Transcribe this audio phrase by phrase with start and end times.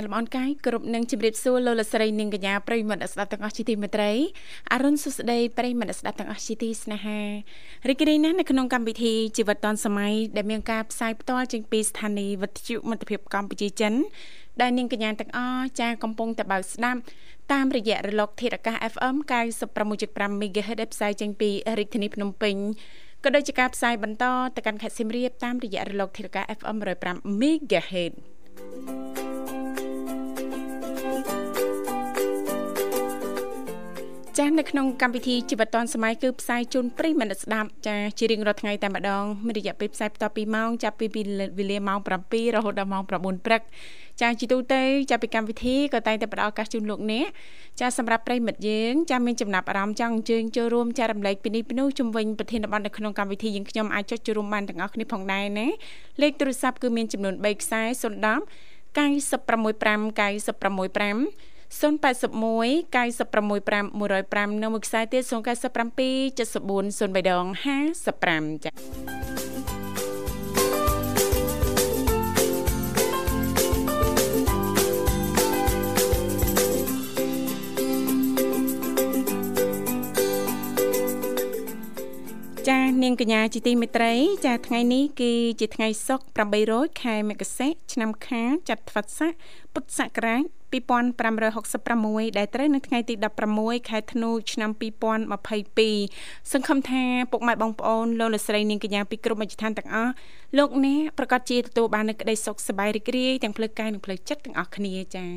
[0.00, 4.12] ញ្ញាតលំអរកាយគ្រប់នឹងជម្រាបសួរលោកលស្រីនាងកញ្ញាប្រិយមិត្តស្ដាប់ទាំងអស់ជាទីមេត្រី
[4.72, 7.20] អរុនសុស្ដីប្រិយមិត្តស្ដាប់ទាំងអស់ជាទីស្នេហា
[7.88, 13.94] រីករាយណាស់នៅក្នុងកម្មវិធីជីវិតឌុនសម័យដែលមានការផ្សាយផ្ទាល់ចេញពីស្ថានីយ៍វិទ្យុមិត្តភាពកម្ពុជាចិន
[14.60, 17.00] ដែលនាងកញ្ញាទាំងអស់ចាកំពុងតែបើកស្ដាប់
[17.52, 19.16] តាមរយៈរលកធាតុអាកាស FM
[19.80, 22.56] 96.5 MHz ដែលផ្សាយចេញពីរាជធានីភ្នំពេញ
[23.24, 24.24] ក៏ដូចជាការផ្សាយបន្ត
[24.56, 28.14] ទៅកាន់ខេត្តសៀមរាបតាមរយៈរលកធាតុអាកាស FM 105 MHz
[34.40, 41.06] ចាស់នៅក្នុងកម្មវិធីជីវិតឌွန်សម័យគឺផ្សាយជូនប្រិយមិត្តស្ដាប់ចាជារៀងរាល់ថ្ងៃតែម្ដងមានរយៈពេលផ្សាយបន្តពីម៉ោងចាប់ពី
[41.58, 43.10] វេលាម៉ោង7រហូតដល់ម៉ោង9
[43.46, 43.62] ព្រឹក
[44.20, 47.26] ចាជាទូទៅចាប់ពីកម្មវិធីក៏តែងតែផ្ដល់ឱកាសជូនលោកអ្នក
[47.80, 55.66] ចាសម្រាប់ប្រិយមិត្តយើងចាមានចំណាប់អារម្មណ៍ចង់អញ្ជើញចូលរួមចែករំលែកពីនេះពីនោះជំវិញប្រធានបទនៅក្នុងកម្មវិធីយើងខ្ញុំអាចចុចចូលរួមបានទាំងអស់គ្នាផងដែរណា
[56.22, 57.90] លេខទូរស័ព្ទគឺមានចំនួន3ខ្សែ010
[58.96, 59.10] 965
[60.18, 67.44] 965 081 965 105នៅមួយខ្សែទៀត097 74 03ដង
[68.04, 69.40] 55ចា៎
[82.68, 84.14] ចានាងកញ្ញាជាទីមេត្រី
[84.46, 89.32] ចាថ្ងៃនេះគឺជាថ្ងៃសុក្រ800ខែមករាឆ្នាំខាលចត្វាស័ក
[89.74, 93.14] ពុទ្ធសករាជ 2566ដែលត្រូវនៅថ្ងៃទី
[93.52, 94.70] 16ខែធ្នូឆ្នាំ
[95.60, 100.12] 2022សង្ឃឹមថាពុកម៉ែបងប្អូនលោកលោកស្រីនាងកញ្ញាពីគ្រប់មជ្ឈដ្ឋានទាំងអស់
[100.58, 105.30] លោកអ្នកប្រកាសជាទទួលបាននូវក្តីសុខសប្បាយរីករាយទាំងផ្លូវកាយនិងផ្លូវចិត្តទាំងអស់គ្នាចា៎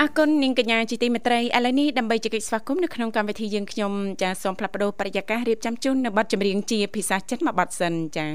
[0.00, 8.26] អរគុណនាងកញ្ញាជាទីមេត្រីឥឡូវនេះដើម្បីជែកស្វាគមន៍នៅក្នុងកម្មវិធីយើងខ្ញុំចាសូមផ្លាប់បដោបរិយាកាសរៀបចំជូននៅប័ណ្ណចម្រៀងជាភាសាចិនមួយប័ណ្ណសិនចា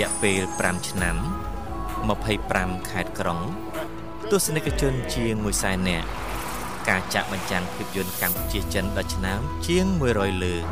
[0.00, 1.16] យៈពេល5ឆ្នាំ
[2.02, 3.40] 25ខេត្តក្រុង
[4.30, 6.08] ទស្សនិកជនជាង1សែននាក់
[6.88, 10.64] ការចាក់បញ្ចាំងភាពយន្តកម្ពុជាចិនដល់ឆ្នាំជាង100លើក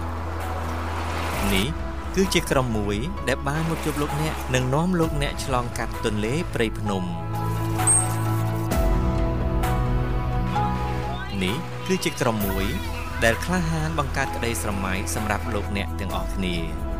[1.55, 1.69] នេះ
[2.15, 2.97] គឺជាក្រុមមួយ
[3.29, 7.03] ដែលបានមកជួបលោកអ្នកនិងនាំលោកអ្នកឆ្លងកាត់ទន្លេព្រៃភ្នំ
[11.43, 12.67] នេះគឺជាក្រុមមួយ
[13.25, 16.92] ដែលក្លាហានបង្កើតក្តីស្រមៃសម្រាប់លោកអ្នកទាំងអស់គ្នា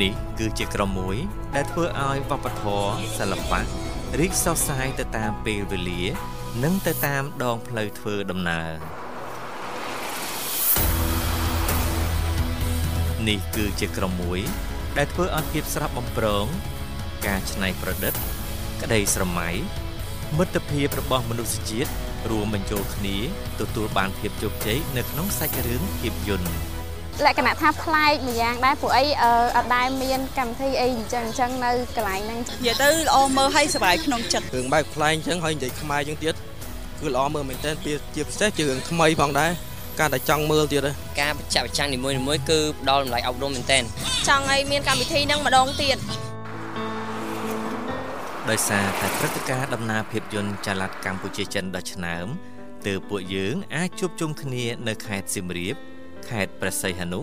[0.00, 1.16] នេះគឺជាក្រុមមួយ
[1.54, 3.60] ដែលធ្វើឲ្យវប្បធម៌សិល្បៈ
[4.20, 6.02] រីកសុសសាយទៅតាមពេលវេលា
[6.62, 8.70] និងទៅតាមដងផ្លូវធ្វើដំណើរ
[13.28, 14.40] នេះគឺជាក្រុមមួយ
[14.98, 16.46] ដែលធ្វើឲ្យភាពស្រស់បំព្រង
[17.26, 18.14] ការច្នៃប្រឌិត
[18.82, 19.48] ក្តីស្រមៃ
[20.38, 21.90] មិត្តភាពរបស់មនុស្សជាតិ
[22.30, 23.16] រួមបញ្ចូលគ្នា
[23.60, 26.71] ទទួលបានភាពជោគជ័យនៅក្នុងសាច់រឿងភាពយន្ត
[27.26, 29.04] លក្ខណៈថាប្លែកម្យ៉ាងដែរព្រោះអី
[29.56, 36.34] អត់ដែលមានកម្មវិធីអីអញ្ចឹងអញ្ចឹងនៅកន្លែងហ្នឹងនិយាយទៅល្អមើលឲ្យសប្បាយក្នុងចិត្តរឿងបែបប្លែកអញ្ចឹងហើយនិយាយខ្មែរអញ្ចឹងទៀត
[37.00, 37.70] គឺល្អមើលមែនតើ
[38.14, 39.50] ជាពិសេសជារឿងថ្មីផងដែរ
[40.00, 40.88] ការតែចង់មើលទៀត
[41.20, 43.78] ការបញ្ជាក់បញ្ចាំងនីមួយៗគឺផ្ដល់តម្លៃអប់រំមែនតើ
[44.28, 45.96] ចង់ឲ្យមានកម្មវិធីហ្នឹងម្ដងទៀត
[48.50, 52.26] ដោយសារតែព្រឹត្តិការណ៍ដំណើរភាពយន្តចល័តកម្ពុជាចិនដ៏ឆ្នើម
[52.86, 55.76] ទើបពួកយើងអាចជួបជុំគ្នានៅខេត្តសៀមរាប
[56.30, 57.20] ខេត្តព្រះសីហនុ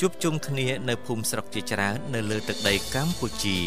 [0.00, 3.58] ជួបជុំគ្នានៅភូមិស្រុកជាច្រើននៅលើទឹកដីកម្ពុជា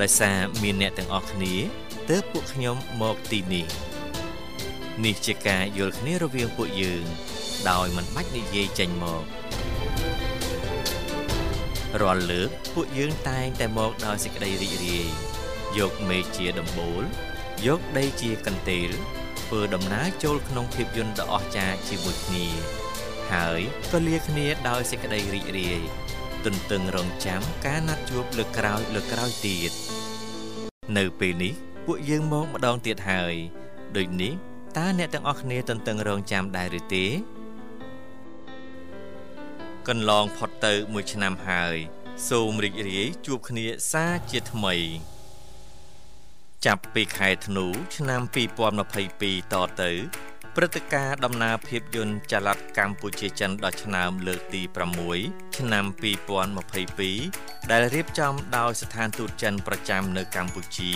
[0.00, 1.54] ដោយសារមានអ្នកទាំងអស់គ្នា
[2.10, 3.66] ទើបពួកខ្ញុំមកទីនេះ
[5.04, 7.04] នេះជាការយល់គ្នារវាងពួកយើង
[7.70, 9.24] ដោយមិនបាច់និយាយចេញមក
[12.00, 15.06] រាល់លើកពួកយើងតែងតែមកដោយសេចក្តីរីករាយ
[15.78, 17.04] យកមេឃជាដំបូល
[17.66, 18.90] យកដីជាកន្ទេល
[19.42, 22.46] ធ្វើដំណើរចូលក្នុងភាពយន្តដ៏អស្ចារ្យជាមួយគ្នា
[23.32, 23.60] ហើយ
[23.92, 25.80] ក៏លាគ្នាដោយសេចក្តីរីករាយ
[26.44, 29.72] ទន្ទឹងរង់ចាំការណាត់ជួបលើកក្រោយលើកក្រោយទៀត
[30.96, 31.54] នៅពេលនេះ
[31.86, 33.34] ពួកយើងមកម្ដងទៀតហើយ
[33.96, 34.32] ដូចនេះ
[34.78, 37.06] តើអ្នកទាំងអស់គ្នាទន្ទឹងរង់ចាំដែរឬទេ
[39.88, 41.76] កន្លងផុតទៅមួយឆ្នាំហើយ
[42.28, 44.76] សូមរីករាយជួបគ្នាសាជាថ្មី
[46.66, 48.20] ចាប់ពីខែធ្នូ ឆ្នាំ
[48.86, 49.90] 2022តទៅ
[50.56, 54.62] ព្រឹត្តិការណ៍ដំណើរភាពយន្តចល័តកម្ពុជាចិនដ៏ឆ្នើមលើកទី
[55.08, 55.84] 6ឆ្នាំ
[56.92, 60.92] 2022ដែលរៀបចំដោយស្ថានទូតចិនប្រចាំនៅកម្ពុជា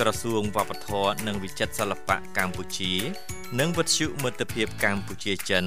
[0.00, 2.92] ក្រសួងវប្បធម៌និងវិចិត្រសិល្បៈកម្ពុជា
[3.58, 5.64] និងវិទ្យុមិត្តភាពកម្ពុជាចិន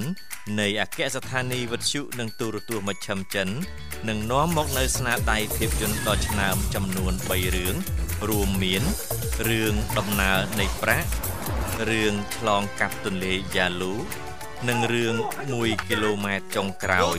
[0.59, 3.49] នៃអគ្គស្ថានីយ៍វិទ្យុនិងទូរទស្សន៍មជ្ឈិមចិន
[4.09, 7.75] នឹងនាំមកនៅស្នាដៃភាពយន្តដ៏ឆ្នើមចំនួន3រឿង
[8.29, 8.83] រួមមាន
[9.47, 11.09] រឿងដំណើរនៃប្រាក់
[11.87, 13.93] រឿងឆ្លងកាត់ទន្លេយ៉ាលូ
[14.69, 15.15] និងរឿង
[15.51, 17.17] 1គីឡូម៉ែត្រចុងក្រោយ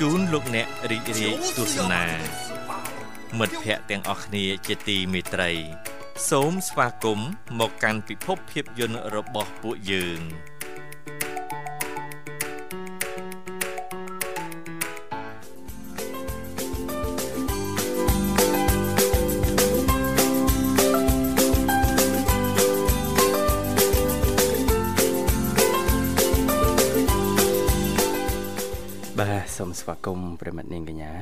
[0.00, 2.04] ជូនលោកអ្នករីករាយទស្សនា
[3.38, 5.52] មិត្តភ័ក្តិទាំងអស់គ្នាជាទីមេត្រី
[6.30, 10.20] សូមស្វាគមន៍មកកាន់ពិភពភាពយន្តរបស់ពួកយើង។
[29.72, 31.12] សូមស្វាគមន៍ប្រិមិត្តនាងកញ្ញា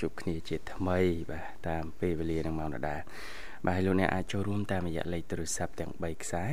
[0.00, 0.98] ជួបគ្នាជាថ្មី
[1.30, 3.00] បាទតាមពេលវេលានឹងម៉ោងដដែល
[3.66, 6.44] បាទហើយលោកអ្នកអាចចូលរួមតាមរយៈលេខទូរស័ព្ទទាំង3ខ្សែ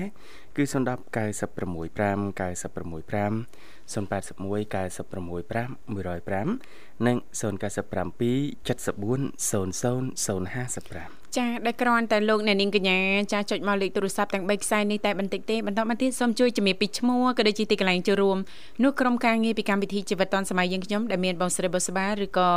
[0.55, 0.73] គឺ010
[1.15, 12.99] 965 965 081 965 105និង097 74 00 055ចាដែលគ្រាន់តែលោកអ្នកនាងកញ្ញា
[13.33, 18.37] ចាចុចមកលេខទូរស័ព្ទទាំង3ខ្សែនេះតែបន្តិចទេបន្តមកទៀតសូមជួយជំរាបពីឈ្មោះក៏ដូចជាទីកន្លែងចូលរួម
[18.83, 22.49] នោះក្រុមការងារពីកម្មវិធីជីវិតឌុនសម័យយើងខ្ញុំដែលមានបងស្រីបុស្បាឬក៏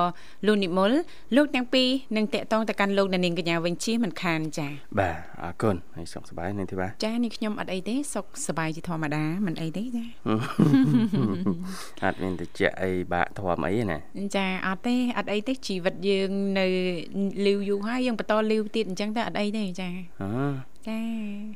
[0.46, 0.92] លោកនិមល
[1.36, 4.68] លោកទាំងពីរនឹងតាក់ទងទៅកាន់លោកអ្នកនាងកញ្ញាវិញជាមិនខានចា
[4.98, 10.04] បាទអរគុណហើយសុខសប្បាយនាងធីបាចានេះខ្ញុំអត់អីទេសុខសប្បាយជាធម្មតាមិនអីទេចា
[12.02, 13.98] អត់មានតិចអីបាក់ធំអីណា
[14.36, 16.66] ចាអត់ទេអត់អីទេជីវិតយើងនៅ
[17.46, 19.88] លីវយូរហើយយើងបន្តលីវទៀតអញ្ចឹងទៅអត់អីទេចា
[20.22, 20.98] អឺចា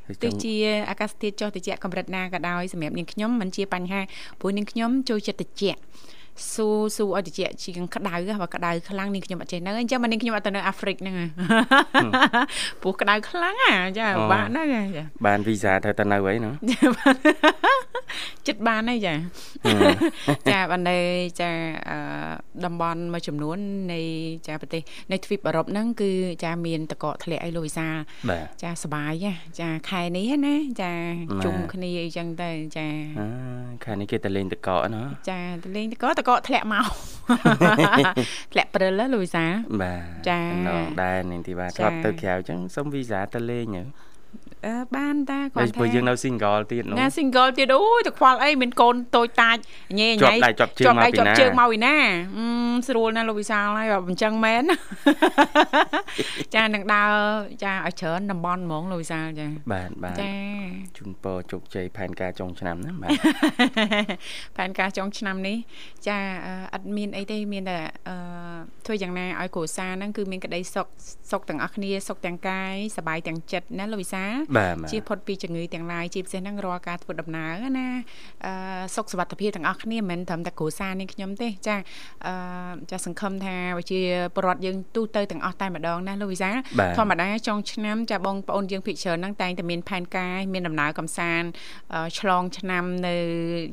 [0.05, 0.53] ហើយចទោះង់ជា
[0.89, 4.01] អាកាសធាតុចុះត្រជាក់កម្រិតណាក៏ដោយសម្រាប់នាងខ្ញុំមិនជាបញ្ហា
[4.39, 5.79] ព្រោះនាងខ្ញុំចូលចិត្តត្រជាក់
[6.53, 11.25] ស៊ូស៊ូឲ្យត្រជាក់ជាងក្តៅហ៎បើក្តៅខ្លាំងនាងខ្ញុំអត់ចេះនៅអញ្ចឹងមកនាងខ្ញុំអត់ទៅនៅអាហ្វ្រិកហ្នឹងហ៎
[12.81, 16.51] ព្រោះក្តៅខ្លាំងហ่ะចាបាក់ហ្នឹងហ៎ចាបានវីសាទៅទៅនៅអីណា
[18.47, 19.13] ចិត្តបានហើយចា
[20.49, 20.97] ចាបាននៅ
[21.41, 21.49] ចា
[21.89, 21.97] អឺ
[22.65, 23.57] តំបន់មួយចំនួន
[23.93, 24.01] នៃ
[24.47, 26.11] ចាប្រទេសនៃទ្វីបអឺរ៉ុបហ្នឹងគឺ
[26.43, 27.95] ចាមានតកកធ្លាក់អីលោកវិសាល
[28.29, 30.93] បាទចាសបាយហ៎ចាខែនេះណាចា
[31.29, 32.87] ម៉ែជុំគ្នាអីចឹងទៅចា
[33.19, 33.27] អើ
[33.83, 36.85] ខាងនេះគេទៅលេងតកកណាចាទៅលេងតកតកធ្លាក់មក
[38.51, 39.51] ធ្លាក់ព្រិលហ៎លោកវិសាល
[39.81, 43.85] បាទចាតំណងដែរនាងធីបាចាធ្លាប់ទៅក្រៅអញ្ចឹងសុំវីសាទៅលេងទៅអឺ
[44.95, 49.57] បានតាគ្តែរាន់ព្រោះថាយើងនៅ single ទៀតនោះណា single ទៀតអូយទៅខ្វល់អីមានកូនតូចតាច
[49.99, 51.95] ញ៉េជាញ៉ៃប់ដៃជាប់ជើងមកដៃពីជាប់ណាជើងមកពីណា
[52.37, 52.45] អឺ
[52.87, 54.63] ស្រួលណាស់លោកវិសាលហើយបើមិនចឹងមែន
[56.55, 57.13] ចានឹងដើរ
[57.63, 60.33] ចាឲ្យច្រើនតំបន់ហ្មងលោកវិសាលចាបាទបាទចា
[60.97, 63.11] ជូនពរជោគជ័យផែនការចុងឆ្នាំណាបាទ
[64.57, 65.57] ផែនការចុងឆ្នាំនេះ
[66.07, 68.15] ចាអឺអត់មានអីទេមានតែអឺ
[68.85, 70.87] ធ្វើយ៉ាងណាឲ្យគ្រួសារហ្នឹងគឺមានក្តីសុខ
[71.31, 77.87] សុខទាំងអស់គ្នាសុខទាំងកាយសប្បាយទាំងចិត្តណាលោកវិសាលបាទបាទជៀសផុតពីជំងឺទាំងឡាយជាពិសេសហ្នឹងរាល់ការធ្វើដំណើរណា
[78.45, 81.75] អឺសុខសុវត្ថិភាពទាំងអស់គ្នាមិនមែនត្រឹមតែគ្រួសារនេះខ្ញុំទេចា
[82.27, 82.33] អឺ
[82.91, 83.99] ចាសង្ឃឹមថាវិជា
[84.35, 91.47] ពលរដ្ឋយើងទូទៅទាំងអស់តែម្ដងណាលោកវិសាលបាទធម្មតាចុងឆ្នាំចាបងប្អូនយើងភិកច្រើនហ្នឹងតែងតែមានផែនការមានដំណើរកំសាន្ត
[91.93, 93.15] អឺឆ្លងឆ្នាំនៅ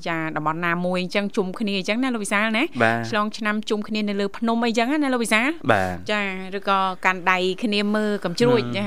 [0.09, 6.23] ចាតំបន់ណាមួយអញ្ចឹងជុំគ្នាអញ្ចឹងណាលោកវិសាលណាបាទឆ្លងឆ្នាំជុំគ្នានៅលើភ្នំអីចឹងណាលោកវិសាលបាទចា
[6.56, 8.87] ឬក៏កាន់ដៃគ្នាមើលកំជ្រួចចា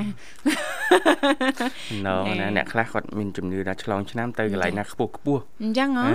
[2.08, 6.14] ណងណែណាអ្នកខ្លះគាត់មានជំនឿថាឆ្លងឆ្នាំទៅកន្លែងណាខ្ពស់ខ្ពស់អញ្ចឹងហ៎អេ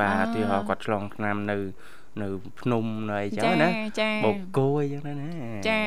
[0.00, 1.56] បាទអឺទីហោគាត់ឆ្លងឆ្នាំនៅ
[2.20, 2.26] នៅ
[2.60, 5.30] ភ្នំនៅអីចឹងចាណាចាបូកគោអីចឹងណាណា
[5.68, 5.80] ចា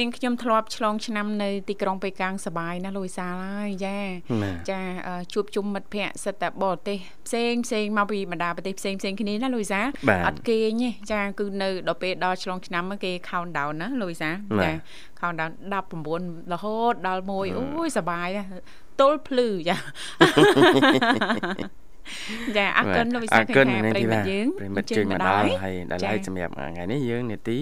[0.00, 3.96] នាងខ្ញុំធ្លាប់ឆ្លងឆ្នាំនៅទីក្រុងប៉េកាំងសបាយណាស់លោកវិសាលហើយចា
[4.42, 14.72] បាទចាអឺជួបជុំមិត្តភ័ក្តិសិតតែបរទេសផ្សេងផ្សេងមកពីបណ្ដាប្រទេសផ្សេងផ្សេងគ្នាណាលោកវិសាលបាទអត់គេងទេចាគឺនៅដល់ពេលដល់ឆ្លងឆ្នាំហ្នឹងគេ count down ណាលោកវិសាលបាទចា
[15.20, 15.50] count down
[16.02, 18.48] 19រហូតដល់1អូយសបាយណាស់
[19.00, 19.76] ទល់ភ្លឺចា
[22.56, 27.58] ចាអរគុណលោកវិសាលអរគុណឃើញថានាងប្រិធីមិបាត្តយើងប្រិមិត្តជើងមកដល់ហើយដល់ហើយសម្រាប់ថ្ងៃនេះយើងនេតិ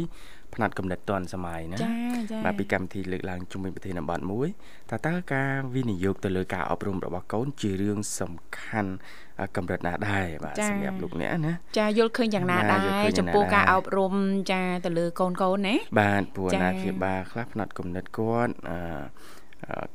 [0.55, 1.89] ផ្នែកកំណត់តនសម័យណាចា
[2.31, 4.49] ចាបាទពីកម្មវិធីលើកឡើងជុំវិញប្រធានបទមួយ
[4.91, 8.93] តើតើការវិនិយោគទៅលើការអប់រំរបស់កូនជារឿងសំខាន់
[9.39, 14.15] អ่าកម្រិតណាដែរបាទចា៎សម្រាប់លោកអ្នកណាចាយល់ឃើញយ៉ាងណាបាទដែរយល់ឃើញយ៉ាងណាចំពោះការដែរអប់រំ
[14.53, 19.38] ចាទៅលើកូនកូនណាបាទព្រោះចា៎អាណាព្យាបាលខ្លះផ្នែកគំនិតគាត់អឺអឺ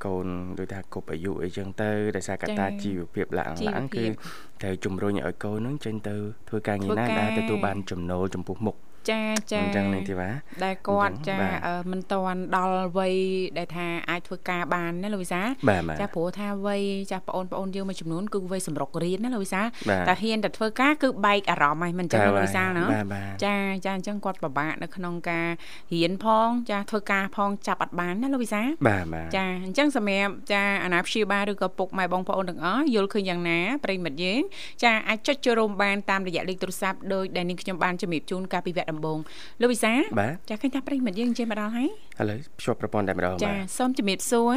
[0.06, 0.26] កូន
[0.60, 4.16] ដូចថាគប់អាយុអីចឹងទៅដោយសារកត្តាចា៎ជីវភាពឡើងជីវឡើងភាពគឺ
[4.62, 6.16] ត្រូវជំរុញឲ្យកូននឹងចេញទៅ
[6.50, 8.76] ធ្វើការងារធ្វើណាការដែលទទួលបានចំណូលចំពោះមុខ
[9.10, 13.16] ចាចាអញ្ចឹងនេះទេបាទដែលគាត់អញ្ចឹចាងបាទអឺមិនតាន់ដល់វ័យ
[13.58, 16.82] ដែលថាអាចធ្វើការបានណាលោកវិសាបាទបាទចាព្រោះថាវ័យ
[17.12, 23.56] ចាបងប្អូនយើងមួយចំនួនគឺវ័យសម្រុករៀនណាលោកវិសាបាទតែហ៊ានតែធ្វើការគឺបែកអារម្មណ៍ហើយមិនអញ្ចឹងណាលោកវិសាណាបាទបាទចា
[23.86, 25.50] ចាអញ្ចឹងគាត់ពិបាកនៅក្នុងការ
[25.94, 34.42] រៀនផងចាធ្វើការផងចាប់អត់បានណាលោកវិសាបាទបាទចាអញ្ចឹងសម្រាប់ចាអាណាព្យាបាលឬក៏ពុកម៉ែបងប្អូនទាំងអស់យល់ឃើញយ៉ាងណាប្រិមិត្តយើង
[34.84, 39.18] ចាអាចចុចចូលរួមបានតាមរយៈលេខទូរស័ព្ទដោយដែលនាងខ្ញុំបានជំរាបជូនកាលពីវគ្គដំបូង
[39.62, 41.90] លោកវិសាបាទចាឃើញថាប្រិមិត្តយើងចេញមកដល់ហើយ
[42.22, 44.56] ឥឡូវភ្ជាប់ប្រព័ន្ធតែម្ដងចាបាទសូមជំរាបសួរ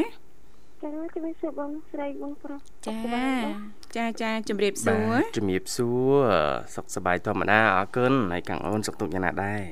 [0.83, 2.97] ចាជំរាបសួរបងស្រីបងប្រុសចា
[3.97, 6.15] ចាចាជំរាបសួរបាទជំរាបសួរ
[6.75, 9.63] សុខសប្បាយធម្មតាអរគុណហើយខាងអូនសុខទុក្ខយ៉ាងណាដែរ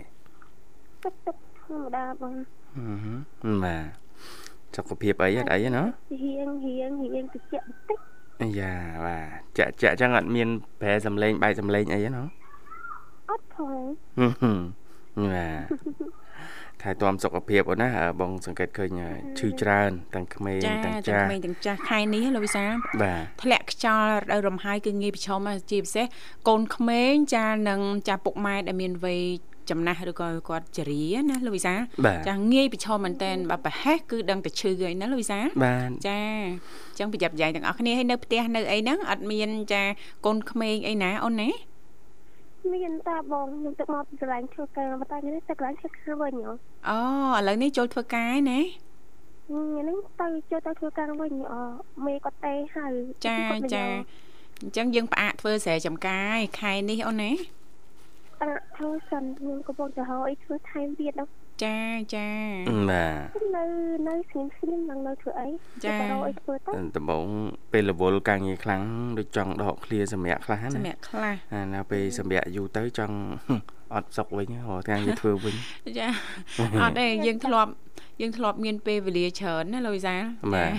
[1.03, 2.33] ទឹកទឹកធម្មតាបង
[2.75, 5.85] ហឹមបាទសុខភាពអីអត់អីទេណា
[6.23, 7.99] រៀងរៀងរៀងតិចបន្តិច
[8.43, 8.73] អាយ៉ា
[9.07, 10.49] បាទចាក់ចាក់ចឹងអត់មាន
[10.81, 12.23] ប្រែសំឡេងបែកសំឡេងអីទេណា
[13.31, 13.83] អត់ផង
[14.19, 14.61] ហឹមហឹម
[15.27, 15.67] បាទ
[16.83, 17.91] ថែទាំសុខភាពអូនណា
[18.21, 19.01] បងសង្កេតឃើញ
[19.39, 22.65] ឈឺច្រើនទាំងក្មេងចាទាំងទាំងចាស់ក្មេងទាំងចាស់ខែនេះលោកវិសា
[23.03, 26.07] បាទធ្លាក់ខ្យល់រដូវរំហើយគឺងាយប្រឈមណាស់ជាពិសេស
[26.49, 29.23] កូនក្មេងចានិងចាពុកម៉ែដែលមានវ័យ
[29.71, 31.75] ចំណាស់ឬក៏គាត់ចរាណាលោកវិសា
[32.07, 36.21] បាទចាងាយប្រឈមមែនតើបើប្រហែសគឺដឹងតែឈឺហើយណាលោកវិសាបាទចា
[36.89, 39.83] អញ្ចឹងប្រយ័ត្នប្រយែងទាំងអស់គ្នាហើយនៅផ្ទះនៅអីហ្នឹងអត់មានចា
[40.27, 41.51] កូនក្មេងអីណាអូនណា
[42.73, 46.53] មានតាបងខ្ញុំទឹកមកពីកន្លែងធ្វើការប៉ុន្តែនេះទៅកន្លែងធ្វើការវិញហ៎
[46.89, 46.99] អូ
[47.37, 48.61] ឥឡូវនេះចូលធ្វើការឯណា
[49.49, 51.55] ហ្នឹងទៅចូលទៅធ្វើការវិញអ
[52.07, 52.87] មេគាត់ទេហៅ
[53.27, 53.39] ចា
[53.75, 53.87] ចា
[54.63, 61.77] អញ្ចឹងយើងផ្អាកធ្វើស្រែចំការឯខែនេះអូនណាតាធ្វើសិនខ្ញុំកំពុងទៅហៅអីធ្វើថែមទៀតដល់ ចា
[62.15, 62.29] ចា
[62.91, 63.65] បាទនៅ
[64.09, 65.49] នៅស្ងៀមស្ងៀមឡើងនៅធ្វើអី
[65.83, 67.25] ទៅរកអីធ្វើទៅដំបង
[67.73, 68.83] ពេលរវល់ការងារខ្លាំង
[69.19, 73.17] ដូចចង់ដកឃ្លាសម្រាប់ខ្លះណាសម្រាប់ខ្លះអាណាពេលសម្រាប់យូរទៅចង់
[73.95, 75.55] អត់សុកវិញហ៎ថ្ងៃនេះធ្វើវិញ
[75.99, 76.09] ចា
[76.83, 77.71] អត់ទេយើងធ្លាប់
[78.21, 80.23] យើងធ្លាប់មានពេលវេលាច្រើនណាលោកវិសាល
[80.55, 80.71] បាទ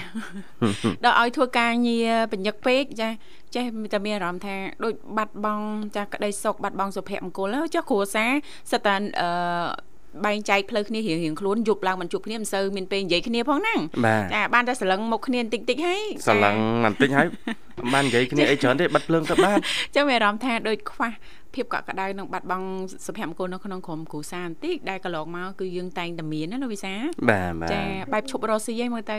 [1.04, 3.10] ដល់ឲ្យធ្វើការងារបញ្ញឹកពេកចា
[3.56, 3.64] ចេះ
[3.94, 5.66] តែមានអារម្មណ៍ថាដូចបាត់បង់
[5.98, 8.32] ចាក្តីសុខបាត់បង់សុភមង្គលចុះគ្រួសារ
[8.72, 9.30] សិតតែអឺ
[10.26, 16.56] បែងចែកផ្លូវគ្នារៀងរៀងខ្លួនយប់ឡើងមិនជួបគ្នាមិនសូវមានពេលនិយាយគ្នាផងហ្នឹងបាទចាបានតែស្រឡឹងមកគ្នាបន្តិចតិចហើយស្រឡឹង
[16.86, 17.28] បន្តិចហើយ
[17.80, 19.58] មិនបាននិយាយគ្នាអីច្រើនទេបិទភ្លើងទៅបាទ
[19.96, 21.12] ចឹងមានអារម្មណ៍ថាដូចខ្វះ
[21.56, 22.68] ភាពកក់ក្ដៅនិងបាត់បង់
[23.06, 26.94] សុភមង្គលនៅក្នុងក្រុមគ្រួសារបន្តិចដែលកន្លងមកគឺយើងតែងតែមានណាលោកវិសា
[27.30, 27.82] បាទបាទចា
[28.14, 29.18] បែបឈប់រស់ស៊ីឯងមើលទៅ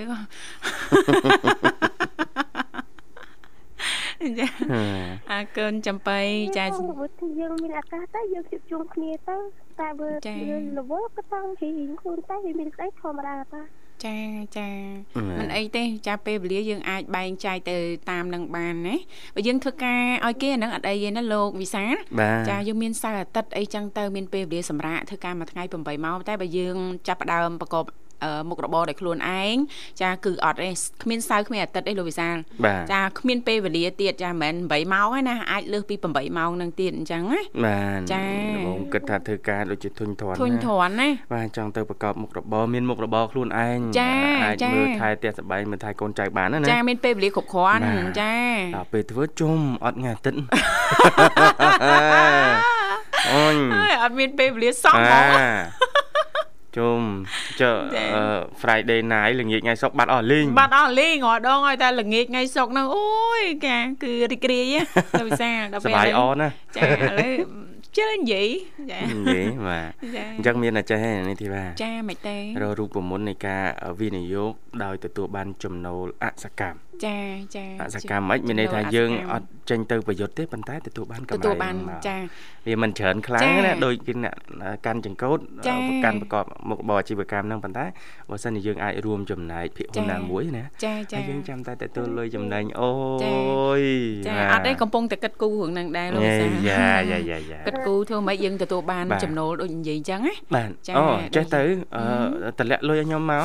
[4.39, 4.81] ចាហឺ
[5.33, 6.21] អើកូនចំបៃ
[6.59, 9.37] ចាបើយើងមានឱកាសទៅយើងជួបជុំគ្នាទៅ
[9.81, 10.11] តែវា
[10.79, 13.63] លវក៏តង់ជីងខ្លួនតែវាមានស្អីធម្មតាតា
[14.05, 14.19] ចា
[14.59, 14.69] ចា
[15.39, 17.77] មិនអីទេចាពេលវេលាយើងអាចបែងចែកទៅ
[18.11, 18.97] តាមនឹងបានណា
[19.35, 21.85] បើយើងធ្វើការឲ្យគេអានឹងអត់អីទេណាលោកវិសា
[22.49, 26.77] ចាយើងមានសៅអាទិត្យអីចឹងទៅមានពេលវេលាសម្រាប់ធ្វើការមួយថ្ងៃ8ម៉ោងតែបើយើង
[27.09, 27.85] ចាប់ផ្ដើមប្រកប
[28.49, 29.57] មុខរបរដោយខ្លួនឯង
[30.03, 30.71] ចាគឺអត់ទេ
[31.03, 48.35] គ្មានសៅរ៍គ្មានអាទិត្យទេលោកវិសាលបាទចាគ្មានពេលវេលាទៀតចាមិនមែន8ម៉ោងទេណាអាចលើសពី8ម៉ោងនឹងទៀតអញ្ចឹងណាបាទចា៎ដំបងគិតថាធ្វើការដូចជាធុញទ្រាន់ធុញណាទ្រាន់ណាបាទចង់ទៅប្រកបមុខរបរមានមុខរបរខ្លួនឯងចា៎អាចចា៎មើលថែផ្ទះសម្បែងមើលថែកូនចៅបានណាណាចាមានពេលវេលាគ្រប់គ្រាន់បាទចា
[48.77, 50.39] ដល់ពេលធ្វើជុំអត់ថ្ងៃអាទិត្យ
[53.33, 55.86] អូនហើយអត់មានពេលវេលាសោះហ្មអាង
[56.77, 57.01] ជុំ
[57.61, 58.25] ចុះចា៎អឺ
[58.61, 63.07] Friday night ល្ងាចថ្ងៃសុក្របាត់អស់លេងបាត់អស់លេងរាល់ដងឲ្យតែល្ងាចថ្ងៃសុកហ្នឹងអូ
[63.41, 64.81] យកាគឺរីករាយណា
[65.21, 66.89] លោកវិសាលដល់សពេលប្បាយអឥឡូវនណាចាឥ
[67.21, 68.49] ឡូវជឿនិយាយ
[68.91, 73.63] ចានិយាយបាទចាអញ្ចឹងមានតែចេះទេនេះទីបាទចាមិនទេរករូបមន្តនៃការ
[74.01, 74.53] វិនិយោគ
[74.85, 77.17] ដោយទទួលបានចំណូលអសកម្ម ចា
[77.57, 82.17] ចាអសកម្មមិនមានន័យថាចំណូលយើងសកម្មអត់ចេញទៅប្រយុទ្ធទេប៉ុន្តែទទួលបានកម្រៃទទួលបានមកចា
[82.67, 84.35] វាមិនច្រើនខ្លាំងចា៎ណាដូចគេអ្នក
[84.87, 87.85] កាន់ចង្កូតចា៎កាន់ប្រកបមុខរបរអាជីវកម្មហ្នឹងប៉ុន្តែ
[88.31, 92.91] បើសិនជាយើងអាចរួមចំណែកភាគហ៊ុនចា៎ណាមួយណាចាចាហើយយើងចាំតែទទួលលុយចំណេញអូ
[93.25, 93.83] ចា៎យ
[94.29, 101.05] ចាបាទអត់ទេកំពុងតែគិតគូររឿងហ្នឹងដែរលោកវិសាលយ៉ាយ៉ាយ៉ាយ៉ាគិតគូរធ្វើម៉េចយើងទទួលបានបាទចំណូលដូចនិយាយអញ្ចឹងណាបាទចា៎អូ
[101.37, 101.63] ចេះដូចទៅ
[101.97, 103.45] អឺតម្លាក់លុយឲ្យខ្ញុំមក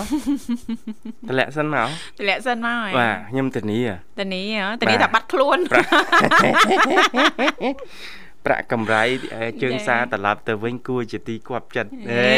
[1.29, 1.87] តម្លាក់សិនមក
[2.17, 3.81] ទម្លាក់សិនមកហើយបាទខ្ញុំធានា
[4.19, 5.57] តានីហ៎តានីបាទថាបាត់ខ្លួន
[8.45, 9.03] ប្រាក់កម្រៃ
[9.35, 12.31] អឺជើងចា៎សារត្រឡប់ទៅវិញគួរជាទីគាប់ចិត្តហេ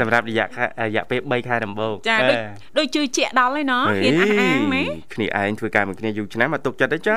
[0.00, 2.38] សម្រាប់រយៈខែរយៈពេល3ខែដំបូងចាអឺដូច
[2.78, 4.82] ដូចជឿជាក់ដល់ហើយណោះហ៊ានអះអាងណា
[5.14, 7.14] គ្នាឯងធ្វើការមួយគ្នាយូរឆ្នាំមកទុកចិត្តទេចា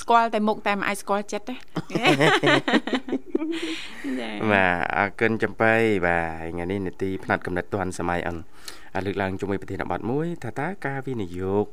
[0.00, 5.74] ស្គាល់តែមុខតែមិនអាចស្គាល់ចិត្តទេចាបាទអរគុណចំបៃ
[6.06, 11.66] បាទថ្ងៃនេះនេតិផ្នែកកំណត់ទាន់សម័យអិនអា លើកឡើងជាមួយប្រធានបទមួយថាតើការវិនិយោគ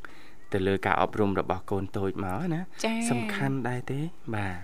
[0.53, 3.99] ទៅលើការអប់រំរបស់កូនតូចមកណាចាសំខាន់ដែរទេ
[4.35, 4.57] បាទ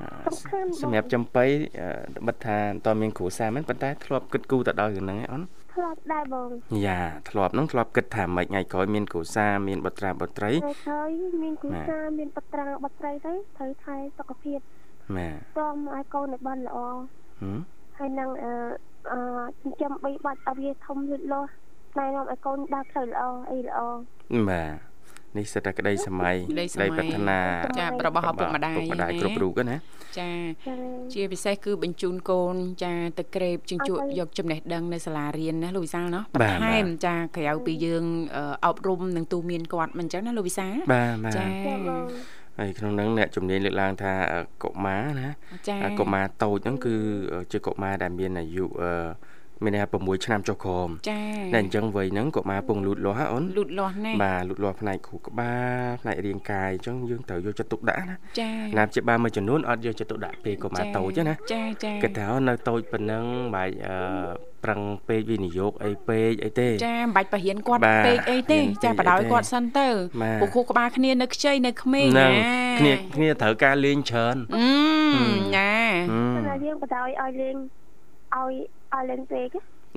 [0.00, 1.44] អឺសំខាន់បងសម្រាប់ចំបៃ
[1.80, 5.42] អឺបិទថាអត់តមានគ្រូសាមិនប៉ុន្តែធ្លាប់គិតគូរទៅដល់រឿងហ្នឹងឯងអូន
[5.74, 6.48] ធ្លាប់ដែរបង
[6.86, 7.00] យ៉ា
[7.30, 11.10] ធ្លាប់ហ្នឹងធ្លាប់គិតថាមិនថ្ងៃក្រោយមានគ្រូសាមានបុត្រាបុត្រីហើយហើយ
[11.42, 14.58] មានគូបាទសាមានបត្រាបត្រីទៅត្រូវថែសុខភាព
[15.16, 16.78] បាទតមឲ្យកូនឲ្យបានល្អ
[17.42, 17.58] ហឹម
[17.98, 18.52] ហើយនឹងអឺ
[19.12, 19.20] អឺ
[19.62, 21.50] ចិញ្ចឹមបីបាច់ឲ្យវាធំលូតលាស់
[21.98, 23.78] ណែនាំឲ្យកូនដើរផ្លូវល្អអីល្អ
[24.50, 24.88] បាទ
[25.36, 27.38] នេះសិតតែក្តីសម័យក្តីសម័យប្រាថ្នា
[27.78, 29.76] ចារបស់ឪពុកម្ដាយឪពុកម្ដាយណាគ្រប់រូបណា
[30.18, 30.30] ចា
[30.66, 30.78] ចា៎
[31.14, 38.04] ជាពិសេសគឺបញ្ជូនកូន ចាទៅក្រេបជញ្ជក់អត់ទេយកចំណេះដឹងនៅសាលារៀនណាលោកវិសាលណោះបាទបន្ថែមបាទចាក្រៅពីយើង
[38.36, 42.04] អឺអប់រំនឹងទូមានគាត់មិនអញ្ចឹងណាលោកវិសាលបាទបាទចាចាបង
[42.58, 45.28] ហើយក្នុងហ្នឹងអ្នកជំនាញលើកឡើងថាអឺកុមារណា
[45.68, 46.94] ចាអាកុមារតូចហ្នឹងគឺ
[47.52, 48.92] ជាកុមារដែលមានអាយុអឺ
[49.62, 51.20] មានន័យថា6ឆ្នាំចុះក្រោមចា
[51.52, 69.87] តែអញ្ចឹងវ័យហ្នឹងកុមារពងលូតលាស់ហ៎អូនលូតលាស់ណាស់បាទលូតលាស់ផ្នែកគ្រូក្បាលផ្នែករាងកាយអញ្ចឹងយើងត្រូវយកចិត្តទុកដាក់ណាចាណាព្យាបាលមួយចំនួនអត់យកចិត្តទុកដាក់ពេលកុមារតូចទេណាចាចាគិតថាអូនៅតូចប៉ុណ្ណឹងបាច់អឺ ប្រឹងពេកវិនិយោគអីពេកអីទេ ចាមិនបាច់បរៀនគាត់ បាទ ពេកអីទេ រៀនពេក ចាបដ អី ாய் ទេ គាត់សិនទៅ
[70.21, 74.67] បាទ ពួកគ្រូក្បាលគ្នានៅខ្ចីនៅក្មេង ហ្នឹង ណា គ្នាគ្នាត្រូវការលេងច្រើន អឺ
[75.55, 75.73] ណា
[76.11, 77.55] ហឹម តែយើងបដ ாய் ឲ្យលេង
[78.35, 78.53] ឲ្យ
[78.93, 79.49] ឲ្យលេងពេក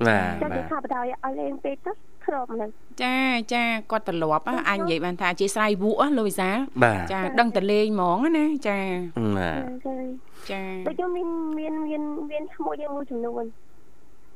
[0.07, 1.91] បាទ ចាំ បា គេ ទ ថាបដ ாய் ឲ្យលេងពេកទៅ
[2.25, 2.69] ធ្លាប់ហ្នឹង
[3.03, 3.17] ចា
[3.53, 6.49] ចាគាត់ត្រឡប់អ่ะអាចនិយាយបានថាអធិស្ឋានវក់លូវីសា
[6.83, 8.79] បាទ ចាដឹងតលេងហ្មងណាចា
[9.37, 9.95] បាទ ចា
[10.51, 13.43] ចា ដូចខ្ញុំមានមានមានមានឈ្មោះយើងមួយចំនួន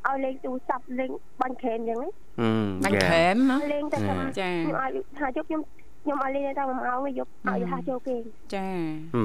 [0.06, 2.48] ឲ្យលេងទូរស័ព្ទលេងបាញ់ក្រែមអញ្ចឹងណាអឺ
[2.84, 5.62] បាញ់ក្រែមណាលេងតែថាចាខ្ញុំឲ្យថាជប់ខ្ញុំ
[6.02, 8.22] ខ្ញុំឲ្យលេងតែ1ម៉ោងទេយប់ឲ្យថាចូលគេង
[8.54, 8.68] ចា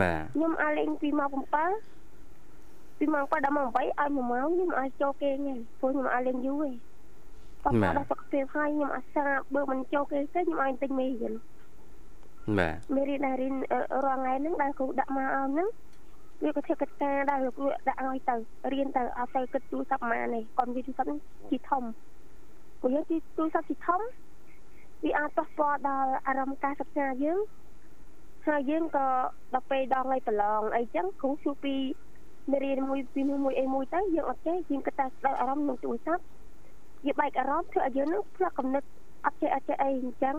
[0.02, 6.76] បាទខ្ញុំឲ្យលេងពីម៉ោង7ពីម៉ោង7ដល់ម៉ោង8ឲ្យ1ម៉ោងខ្ញុំឲ្យចូលគេងហើយព្រោះខ្ញុំឲ្យលេងយូរហើយ
[7.64, 11.34] គាត់ដល់សុខភាពហើយខ្ញុំអាសាបើមិនចូលគេងទេខ្ញុំឲ្យទិញមេរៀន
[12.58, 13.56] បាទមេរៀនដែលរៀន
[14.06, 15.68] រាល់ថ្ងៃហ្នឹងដែលគ្រូដាក់មកអមហ្នឹង
[16.44, 18.36] វាក៏ធ្វើកិច្ចការដែរលោកគ្រូដាក់ឲ្យទៅ
[18.74, 21.12] រៀនទៅអត់ទៅគិតទូរស័ព្ទម៉ានេះគាត់វាទូរស័ព្ទ
[21.50, 21.84] ជីធំ
[22.82, 24.02] ព្រោះយើងទីទូរស័ព្ទជីធំ
[25.04, 27.40] វាអាចប៉ះពាល់ដល់អារម្មណ៍ការសិក្សាយើង
[28.48, 29.08] ហើយយើងក៏
[29.54, 31.76] ដល់ពេលដល់ថ្ងៃប្រឡងអីចឹងគ្រូសួរពី
[32.52, 36.24] មេរៀនមួយពីមួយអីមួយទៅយើងអត់ចេះយើងគិតតែស្ដាប់អារម្មណ៍នឹងទូរស័ព្ទ
[37.06, 38.88] វាបែកអារម្មណ៍ធ្វើឲ្យយើងនឹងផ្លាក់កំណត់
[39.26, 40.36] អត់ចេះអត់ចេះអីអញ្ចឹង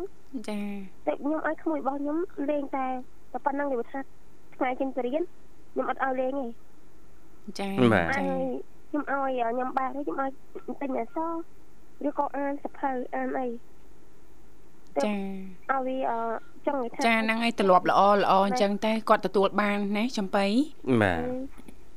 [0.48, 0.60] ចា
[1.06, 2.18] តែខ្ញុំឲ្យក្មួយរបស់ខ្ញុំ
[2.50, 2.86] លេងតែ
[3.32, 4.00] តែប៉ុណ្្នឹងវាថា
[4.56, 5.22] ថ្ងៃចេញទៅរៀន
[5.72, 6.46] ខ្ញុំអត់ឲ្យលេងទេ
[7.58, 8.44] ចាបាទអាយ
[8.88, 10.30] ខ្ញុំឲ្យខ្ញុំបាទខ្ញុំឲ្យ
[10.80, 11.16] ទិញអស
[12.06, 13.46] ឬក៏អានសភៅអានអី
[15.04, 15.12] ចា
[15.70, 16.12] ឲ្យវាអ
[16.66, 20.46] ចង់និយាយថាចាហ្នឹងហើយទ្រលាប់ល្អល្អអញ្ចឹងតែគាត់ទទួលបានណាចំបៃ
[21.02, 21.22] បាទ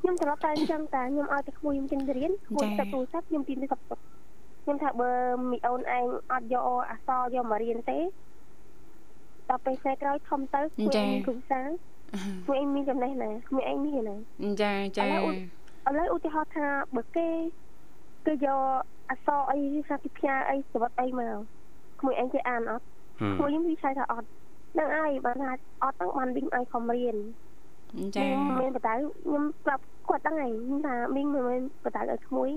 [0.02, 4.00] ខ្ញុំត្រឡប់តែអញ្ចឹងតាខ្ញុំឲ្យតែក្មួយខ្ញុំចេញទៅរៀនក្មួយទៅទូរស័ព្ទខ្ញុំទីទៅសັບទុក
[4.64, 5.12] ខ្ញុំថាបើ
[5.52, 8.00] មីអូនឯងអត់យកអសយកមករៀនទេ
[9.50, 14.18] ដល់ពេលថ្ងៃក្រោយធំទៅក្មួយមានគ្រូសាក្មួយឯងមានចំណេះណាក្មួយឯងមានណា
[14.62, 17.28] ចាចាឥឡូវឧទាហរណ៍ថាបើគេ
[18.26, 18.62] គេយក
[19.10, 21.36] អក្សរអីឬថាគេផ្ញើអីសវត្តអីមក
[22.00, 22.86] ក្មួយឯងគេអានអត់
[23.38, 24.28] ក្មួយខ្ញុំវាឆ្លើយថាអត់
[24.80, 25.52] នឹងហើយបានថា
[25.84, 27.16] អត់ហ្នឹងបានវិញឲ្យខំរៀន
[28.16, 32.50] ចាខ្ញុំមានបដៅខ្ញុំប្រាប់គាត់ហ្នឹងហើយខ្ញុំថាមីងមិនមែនបដៅឲ្យក្មួយ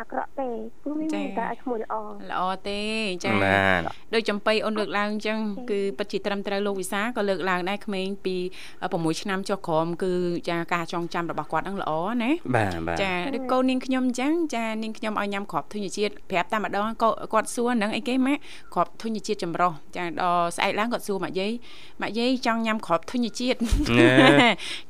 [0.00, 0.48] អាក្រក់ទេ
[0.84, 1.94] គឺមីងមានបដៅឲ្យក្មួយល្អ
[2.30, 2.82] ល្អទេ
[3.24, 3.80] ចាបាទ
[4.14, 5.38] ដោយចំបៃអូនលើកឡើងអញ្ចឹង
[5.70, 8.36] គឺពិតជាត្រឹមត្រូវលោកវិសាក៏លើកឡើងដែរក្មេងពី
[8.78, 10.12] 6ឆ្នាំចុះក្រោមគឺ
[10.50, 18.40] ចាការចងចាំរបស់គាត់ហ្នឹងល្អណាបាទបាទចាឬកូននាងខ្ញុំអញ្ចឹងចានាងខ្ញុំឲ្យញ៉ាំគ្រាប់ធញ្ញជាតិប្រាប់តែម្ដងក៏គាត់សួរហ្នឹងអីគេម៉ាក់
[18.74, 21.52] គ្រាប់ធញ្ញជាតិចម្រុះចាដល់ស្អែកឡើងគាត់សួរម៉ាក់យាយ
[22.00, 23.58] ម៉ាក់យាយចង់ញ៉ាំគ្រាប់ធញ្ញជាតិ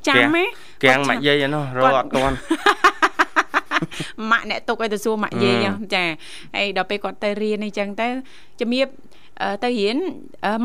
[0.09, 0.45] ចាំហ៎
[0.85, 2.37] គាំងម៉ាក់យាយនោះរកអត់ទាន់
[4.31, 6.05] ម៉ាក់អ្នកទុកឲ្យទៅសួរម៉ាក់យាយចា
[6.57, 8.07] ហើយដល់ពេលគាត់ទៅរៀនអីចឹងទៅ
[8.61, 8.89] ជំរាប
[9.65, 9.97] ទៅរៀន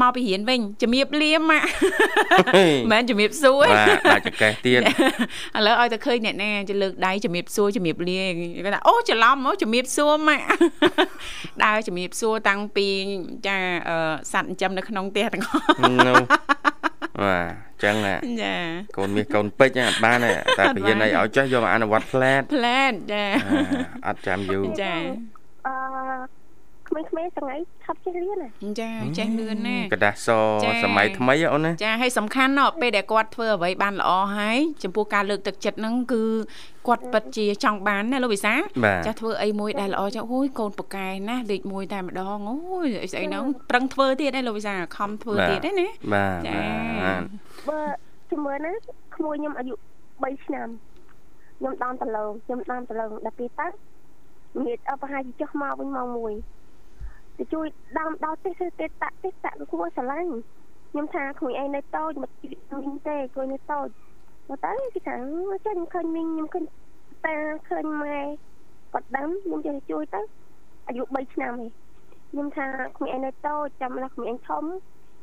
[0.02, 1.68] មកពីរៀនវិញជំរាបលាម៉ាក់
[2.56, 3.66] មិនមែនជំរាបសួរ
[4.12, 4.84] បាទចកេះទៀតឥ
[5.66, 8.22] ឡូវឲ្យតែឃើញអ្នកណាជលើកដៃជំរាបសួរជំរាបលា
[8.66, 10.46] គាត់ថាអូច្រឡំមកជំរាបសួរម៉ាក់
[11.64, 12.88] ដើរជំរាបសួរតាំងពី
[13.48, 13.58] ចា
[14.32, 15.62] សัตว์ចិញ្ចឹមនៅក្នុងផ្ទះទាំងអស់
[17.24, 18.56] បាទ ចឹងណាចា
[18.98, 23.26] កូនមាសកូនពេជ្រអត់បានទេតែពរៀនអីឲ្យចេះយកមកអនុវត្តផ្លែតផ្លែតចា
[24.08, 24.96] អត់ចាំយូរចា
[25.68, 26.41] អឺ
[26.91, 27.55] ក្មេងៗថ្ងៃ
[27.85, 28.49] ឆាប់ចេះរៀនណា
[28.81, 30.29] ចាចេះលឿនណា กระดาษស
[30.85, 36.23] សម័យថ្មីអូនណា ចាហើយសំខាន់ណោះពេលដែលគាត់ធ្វើអ្វីបានល្អហើយចំពោះការលើកទឹកចិត្តហ្នឹងគឺ
[36.89, 38.55] គាត់ពិតជាចង់បានណាលោកវិសា
[38.85, 46.59] បាទ ចាស់ធ្វើអីមួយដែលល្អចាអូយកូនប៉កែណាលេខ1តែម្ដងអូយស្អីហ្នឹងប្រឹងធ្វើទៀតឯងលោកវិសាខំធ្វើទៀតឯណា បាទ ចា
[47.01, 47.23] បាទ
[47.69, 47.81] បើ
[48.31, 48.73] ជំរឿនណា
[49.17, 49.75] ក្មួយខ្ញុំអាយុ
[50.11, 50.69] 3ឆ្នាំ
[51.59, 53.67] ខ្ញុំដំតឡងខ្ញុំដំតឡងដល់ពេលទៅ
[54.65, 56.60] ងាកអបហាជាចុះមកវិញម៉ោង1
[57.42, 60.34] ទៅជួយដាំដល់ទេសទេតាក់ទេសតាក់គួរស្រឡាញ់
[60.92, 63.88] ខ្ញុំថាក្មួយឯងនៅតូចមកមីងទេគួរនៅតូច
[64.50, 65.16] មកទៅគេថា
[65.66, 66.66] ចាខ្ញុំឃើញមីងខ្ញុំឃើញ
[67.26, 67.36] តា
[67.70, 68.20] ឃើញម៉ែ
[68.94, 70.22] គាត់ដាំខ្ញុំចេះជួយទៅ
[70.88, 71.70] អាយុ3ឆ្នាំឯង
[72.30, 72.66] ខ្ញុំថា
[72.98, 74.64] ក្មួយឯងនៅតូចចាំដល់ក្មួយឯងធំ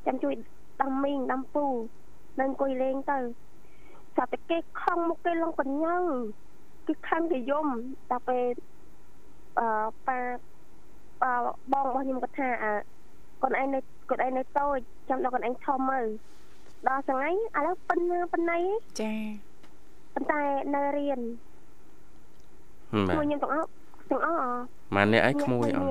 [0.06, 0.34] ចាំជួយ
[0.82, 1.66] ដាំមីងដាំពូ
[2.38, 3.18] នៅអង្គុយលេងទៅ
[4.16, 5.96] ចាប់តែគេខំមកគេឡងកញ្ញើ
[6.86, 7.66] គឺខំគេយំ
[8.10, 8.46] ដល់ពេល
[9.58, 9.68] អឺ
[10.08, 10.20] ប៉ា
[11.22, 11.32] ប៉ា
[11.72, 12.72] បងរបស់ខ្ញុំគាត់ថាអើ
[13.42, 13.78] កូនឯងនៅ
[14.10, 14.78] កូនឯងនៅតូច
[15.08, 16.06] ចាំដល់កូនឯងធំមើល
[16.88, 17.32] ដល់សងៃឥ
[17.66, 18.58] ឡូវប៉ុណ្ណាប៉ុណ្ណៃ
[19.00, 19.12] ចា
[20.14, 20.40] ប៉ុន្តែ
[20.74, 21.20] នៅរៀន
[23.08, 23.68] បាទមួយខ្ញុំទាំងអស់
[24.10, 24.38] ទាំងអស់
[24.94, 25.90] ម៉ាននេះឯងក្មួយអូន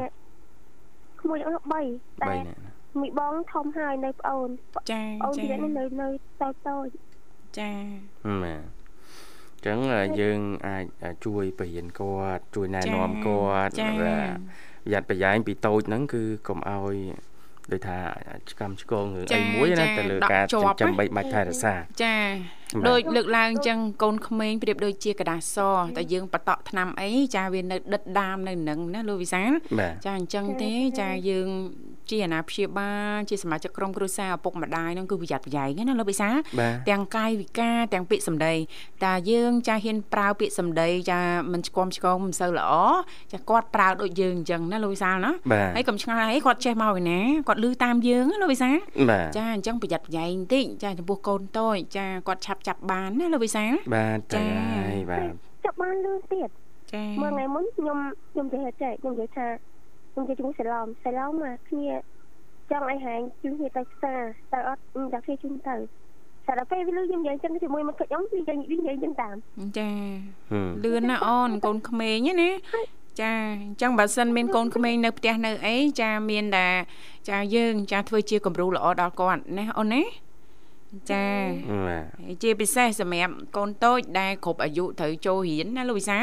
[1.22, 2.60] ក្មួយទាំងអស់3តែ3នាក់
[3.02, 4.50] មីបងធំហើយនៅប្អូន
[4.92, 6.08] ចាអូនចាទៀតនៅនៅ
[6.42, 6.88] តូចតូច
[7.60, 7.72] ចា
[8.44, 8.62] បាទ
[9.66, 9.78] ចឹង
[10.20, 10.86] យើងអាច
[11.26, 14.38] ជួយបរៀនគាត់ជួយណែនាំគាត់ចាបាទ
[14.88, 16.96] ប្រយ័ត្នប្រយែងពីតូចហ្នឹងគឺកុំឲ្យ
[17.72, 17.98] ដូចថា
[18.50, 21.74] ឆ្កំឆ្កងរឿងអីមួយណាទៅលើការចិញ្ចឹមបីបាច់ថែរក្សា
[22.04, 22.57] ចាបាទ
[22.89, 25.59] ដូចលើកឡើងអញ្ចឹងកូនក្មេងប្រៀបដូចជាกระดาษស
[25.97, 31.49] តែយើងបតក់ថ្នាំអីចាវានៅដិតដាមនៅនឹងណាលោកវិសាល បាទ ចាអញ្ចឹងទេចាយើង
[32.11, 36.29] ជាអាណាព្យាបាលជាសមាជិកក្រុមគ្រួសារឪពុកម្ដាយហ្នឹងគឺប្រយ័ត្នប្រយែងណាលោកវិសា
[36.61, 38.55] បាទ ទាំងកាយវិការទាំងពាក្យសម្ដី
[39.05, 41.21] តាយើងចាហ៊ានប្រើពាក្យសម្ដីចា
[41.53, 42.73] មិនស្គមឆ្គងមិនសូវល្អ
[43.33, 48.71] ចាគាត់ប្រើដូចយើងអញ្ចឹងណាលោកវិសាលណា បាទ ហើយកុំឆ្ងល់អីគាត់ចេះមកឯណាគាត់លឺតាមយើងណាលោកវិសា
[49.11, 53.64] បាទ ចាអញ្ចឹងប្រយ័ត្នប្រយែងបន្តិចចាចំពោះកូនតូចចាគាត់ឆាប់ ់ចាប់បានណាលោកវិសា
[53.96, 54.42] បាទចាទៅ
[54.78, 55.34] ហើយបាទ
[55.66, 56.50] ចាប់បានលឿនទៀត
[56.94, 57.98] ចាមួយថ្ងៃមុនខ្ញុំ
[58.32, 59.48] ខ្ញុំនិយាយចេះខ្ញុំនិយាយថា
[60.12, 61.90] ខ្ញុំនិយាយជាមួយសាឡមសាឡមមកគ្នា
[62.72, 64.22] ចង់ឲ្យហែងជូនគ្នាទៅផ្សារ
[64.54, 64.82] ទៅអត់
[65.14, 65.76] ដាក់គ្នាជូនទៅ
[66.48, 69.36] តែដល់ពេលវាលឺខ្ញុំនិយាយអញ្ចឹងជាមួយមកខ្ញុំវានិយាយវានិយាយអញ្ចឹងតាម
[69.78, 69.90] ចា
[70.52, 72.52] ហឹមលឿនណាស់អូនកូនក្មេងហ្នឹងណា
[73.22, 76.68] ចាអញ្ចឹងបើសិនមានកូនក្មេងនៅផ្ទះនៅអីចាមានតែ
[77.30, 80.04] ចាយើង ចាធ្វើជាគំរូល្អដល់គាត់ណាអូនណា
[81.12, 81.26] ចា
[82.44, 86.20] ជាពិសេសសម្រាប់កូនតូចដែលគ្រប់អាយុត្រូវចូលរៀនណាលូយសា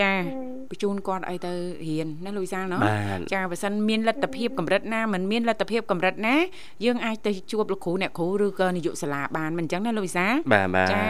[0.00, 0.12] ចា
[0.70, 1.52] បញ្ជូនគាត់ឲ្យទៅ
[1.88, 2.80] រៀនណាលូយសាណោះ
[3.32, 6.36] ចាបើសិនមានលទ្ធភាពកម្រិតណាមិនមានលទ្ធភាពកម្រិតណា
[6.84, 10.26] យើងអាចទៅជួបលោកគ្រូអ្នកគ្រូឬក៏នាយកសាលាបានមិនអញ្ចឹងណាលូយសា
[10.92, 11.04] ចា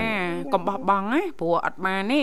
[0.53, 2.21] កុំបោះបង់ណាព្រោះអត់បានទេ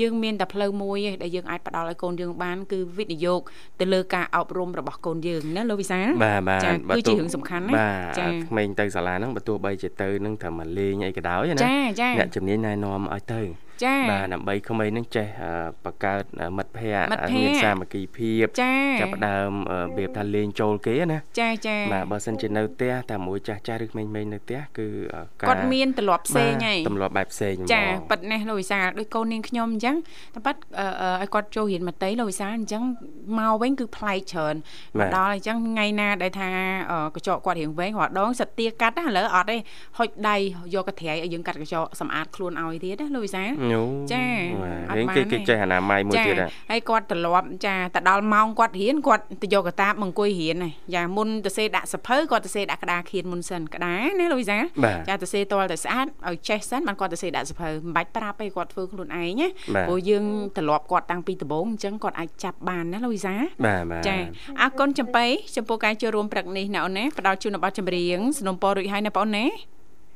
[0.00, 3.40] យើងមានតែផ្លូវមួយឯងដែលយើងអាចផ្ដល់ឲ្យកូនយើងបានគឺវិនិយោគ
[3.80, 6.00] ទៅលើការអប់រំរបស់កូនយើងណាលូយសា
[6.64, 7.74] ចាគឺជារឿងសំខាន់ណា
[8.18, 13.40] ចាក្មេងទៅសាលាហ្នឹងបើទោះបីជាទៅហ្នឹងត្រូវមកលេងអីក៏ដោយណាចាចាអ្នកជំនាញណែនាំឲ្យទៅ
[13.84, 15.52] ចាបាទដើម្បីក្មេងហ្នឹងចេះអឺ
[15.84, 29.96] បង្កើតអឺមិត្តភ័ក្មិត្តតិភ័ក្តិមានសាមគ្គីភាពចាចាប់ផ្ដើមអឺរបៀបថាលេងចូលគេណាចាចាបាទបើសិនជានៅផ្ទះតែមួយចាស់ចាស់ឬក្មេងៗនៅផ្ទះគឺអឺការគាត់មានទម្លាប់ផ្សេងហើយបាទទម្លាប់បែបផ្សេងហ្មងចាប៉ិតណាស់លោកវិសាលដូចកូននាងខ្ញុំអញ្ចឹង
[30.34, 32.82] តែប៉ិតអឺអឺឲ្យគាត់ចូលរៀនមត្តេយ្យលោកវិសាលអញ្ចឹង
[33.38, 34.54] មកវិញគឺប្លែកច្រើន
[34.98, 36.48] បាមកទដល់អញ្ចឹងថ្ងៃណាដែលថា
[36.90, 39.56] អឺកញ្ចក់គាត់រៀងវែងរាល់ដងសិតទាកាត់ណាឥឡូវអត់ទេ
[39.98, 40.36] ហុចដៃ
[40.74, 44.26] យកកន្ត្រៃឲ្យយើងកាត់កញ្ចក់សម្អាតខ្លួនឲ្យទៀតណាលោកវិសាលញូចា
[44.62, 60.24] បាទអត់រៀងបានគេទេគេចេះអនាម័យមួយទៀតដែរហើយគាត់ត្រឡប់ចាទៅដល់ម៉ោងគាត់រៀនគាត់ទៅយកកតាបមកអង្គុយរៀនហើយយ៉ាមុនទៅសេដាក់សភៅគាត់ទៅសេដាក់ក្តារខៀនមុនសិនក្តារណាលោកវិសាលបាទចាទៅសេតលទៅស្អាតឲ្យចេះសិនបានគាត់ទៅសេដាក់សភៅមិនបាច់ប្រាប់ទេគាត់ធ្វើខ្លួនឯងណាបាទព្រោះយើង
[60.56, 63.34] ត្រឡប់គាត់តាំងពីដំបូងអញ្ចឹងគាត់អាចចាប់បានណាលោកវិសា
[63.66, 64.16] បាទបាទចា
[64.60, 69.46] អរគុណចំបៃចំពោះការចូលរួមព្រឹកនេះណាអូនណាផ្ដល់ជូននៅប័ណ្ណចម្រៀងสนុំពររួចហើយណាបងអូនណា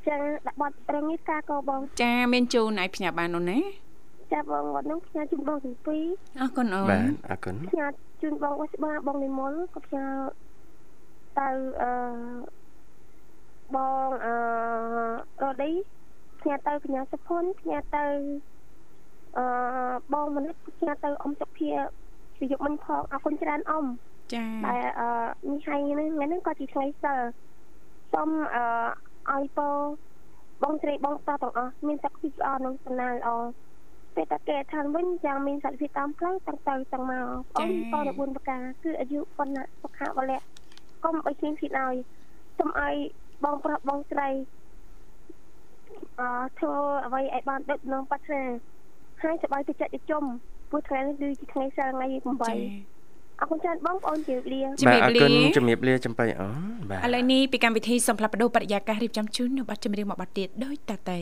[0.08, 3.60] ចឹងដាក់បត់ប្រឹងនេះការកោបង ចាមានជូនឲ្យផ្ញើបានអូនណា
[4.32, 6.04] ចាប់បងគាត់នឹងផ្ញើជូនបងទាំងពីរ
[6.40, 7.86] អរគុណអូនបាទអរគុណផ្ញើ
[8.22, 10.06] ជូនបងអស្បាបងនិមលក៏ផ្ញើ
[11.38, 11.48] ទៅ
[11.82, 11.90] អឺ
[13.74, 14.34] បងអឺ
[15.42, 15.70] រ៉ូឌី
[16.40, 18.04] ផ្ញើទៅកញ្ញាសុផុនផ្ញើទៅ
[19.38, 19.44] អឺ
[20.12, 21.70] បងមនិតផ្ញើទៅអ៊ំសុភា
[22.38, 23.86] ពីយកមិញផងអរគុណច្រើនអ៊ំ
[24.34, 25.08] ចាតែអឺ
[25.50, 27.18] នេះហើយហ្នឹងថ្ងៃហ្នឹងក៏ជាថ្ងៃសិល
[28.12, 28.64] សូមអឺ
[29.32, 29.68] ឲ្យពោ
[30.62, 33.30] បងស្រីបងប្រុសទាំងអស់មានសុខភាពល្អនិងសំណាងល្អ
[34.14, 37.26] ពេលតាគេឋានវិញយ៉ាងមានសតិភាពតាមផ្លូវទាំងទៅទាំងមក
[37.58, 40.40] អូនតរ4ប្រការគឺអាយុប៉ុណ្ណាសុខៈវលៈ
[41.04, 41.96] កុំឲ្យឈៀងឈៀតឲ្យ
[42.58, 42.96] សូមឲ្យ
[43.44, 44.28] បងប្រុសបងស្រី
[46.20, 46.74] អឺធ្វើ
[47.06, 48.42] អ្វីឲ្យបានដូចនឹងប្រាថ្នា
[49.22, 50.24] ហើយសប្បាយទៅចិត្តទៅជុំ
[50.70, 52.54] ព្រោះថ្ងៃនេះគឺជាថ្ងៃសិលថ្ងៃ8ចា
[53.40, 61.18] អរគុណច្រើនបងប្អូនជម្រាបលាជំរាបបាទអរលាគុណជំរាបលាចំបៃអូនបាទឥឡូវនេះពីកម្មវិធីសំផ្លាប់បដោបរិយាកាសរៀបចំជូននៅប័ណ្ណចម្រៀងមួយប័ណ្ណទៀតដូចតទៅ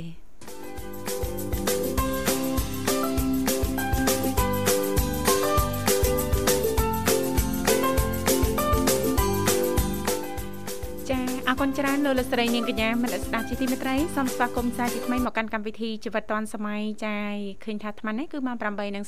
[11.52, 17.16] អរគុណច្រើនលោកលោកស្រីនាងកញ្ញាមនស្សស្ដាប់ជាទីមេត្រីសូមស្វាគមន៍សាជាថ្មីមកកាន់កម្មវិធីជីវិតឌွန်សម័យចា
[17.64, 18.56] ឃើញថាអាត្មានេះគឺម៉ោង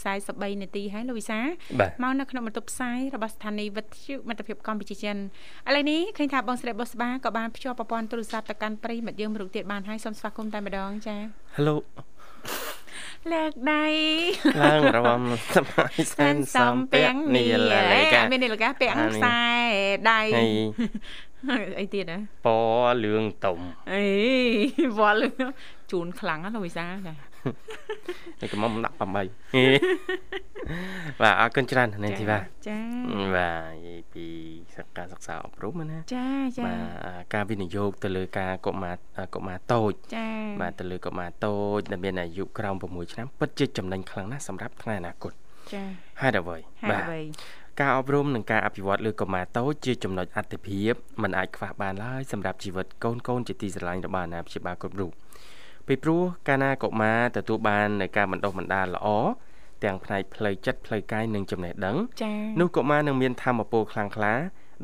[0.04, 1.38] 8:43នាទីហើយលោកវិសា
[1.80, 5.16] បាទមកនៅក្នុងបន្ទប់ផ្សាយរបស់ស្ថានីយ៍វិទ្យុមិត្តភាពកម្ពុជាចិន
[5.68, 11.16] ឥឡូវនេះឃើញថាបងស្រីបុស្បាក៏បានភ្ជាប់ប្រព័ន្ធទូរស័ព្ទទៅកាន់ប្រិយមិត្តយើងមួយរូបទៀតបានហើយសូមស្វាគមន៍តែម្ដងចា
[11.57, 11.76] Hello
[13.33, 13.87] លើកដៃ
[14.62, 15.22] ឡើងរំ
[15.54, 19.40] សម័យសែនសំពាំងនីលលេកាមាននីលកាពាក់អានេះខ្សែ
[20.11, 20.50] ដៃហើយ
[21.80, 22.48] អីទៀតហ៎ព
[22.92, 23.59] ណ៌លឿងតុំ
[23.92, 24.04] អេ
[24.98, 25.44] វល់លឿន
[25.92, 27.14] ជូនខ្លាំងណាស់លោកវិសាចា
[28.40, 29.26] នេះក៏មកដាក់8បាទ
[31.40, 32.80] អរគុណច្រើននាងធីវ៉ាចា
[33.37, 34.26] បាទនិយាយពី
[34.76, 36.26] សកលសិក្សាអប់រំណាចា
[36.59, 36.78] ចាបាទ
[37.35, 38.96] ការវិនិយោគទៅលើការកុមារ
[39.35, 40.28] កុមារតូចចា
[40.61, 45.33] បាទទៅលើកុមារតូចដែលមានអាយុក្រោម6ឆ្នាំពិតជាចំណេញខ្លាំងណាស់សម្រាប់ថ្ងៃអនាគត
[45.72, 45.83] ចា
[46.20, 47.20] ហេតុអ្វីហេតុអ្វី
[47.80, 55.10] ការអប់រំនិងការអភិវឌ្ឍលើកុមារតូចជាចំណុចអត្ថិភាពមិនអាចខ្វះបានឡើយសម្រាប់ជីវិតកូនកូនជាទីស្រឡាញ់របស់អាណាព្យាបាលគ្រប់រូប
[55.87, 59.08] ពីព្រោះកាលណាកុមារទទួលបាននូវការបណ្ដុះបណ្ដាលល្អ
[59.84, 64.34] ទាំងផ្នែកផ្លូវចិត្តផ្លូវកាយនិងចំណេះដឹងចានោះកុមារនឹងមានធម៌ពលខ្លាំងក្លា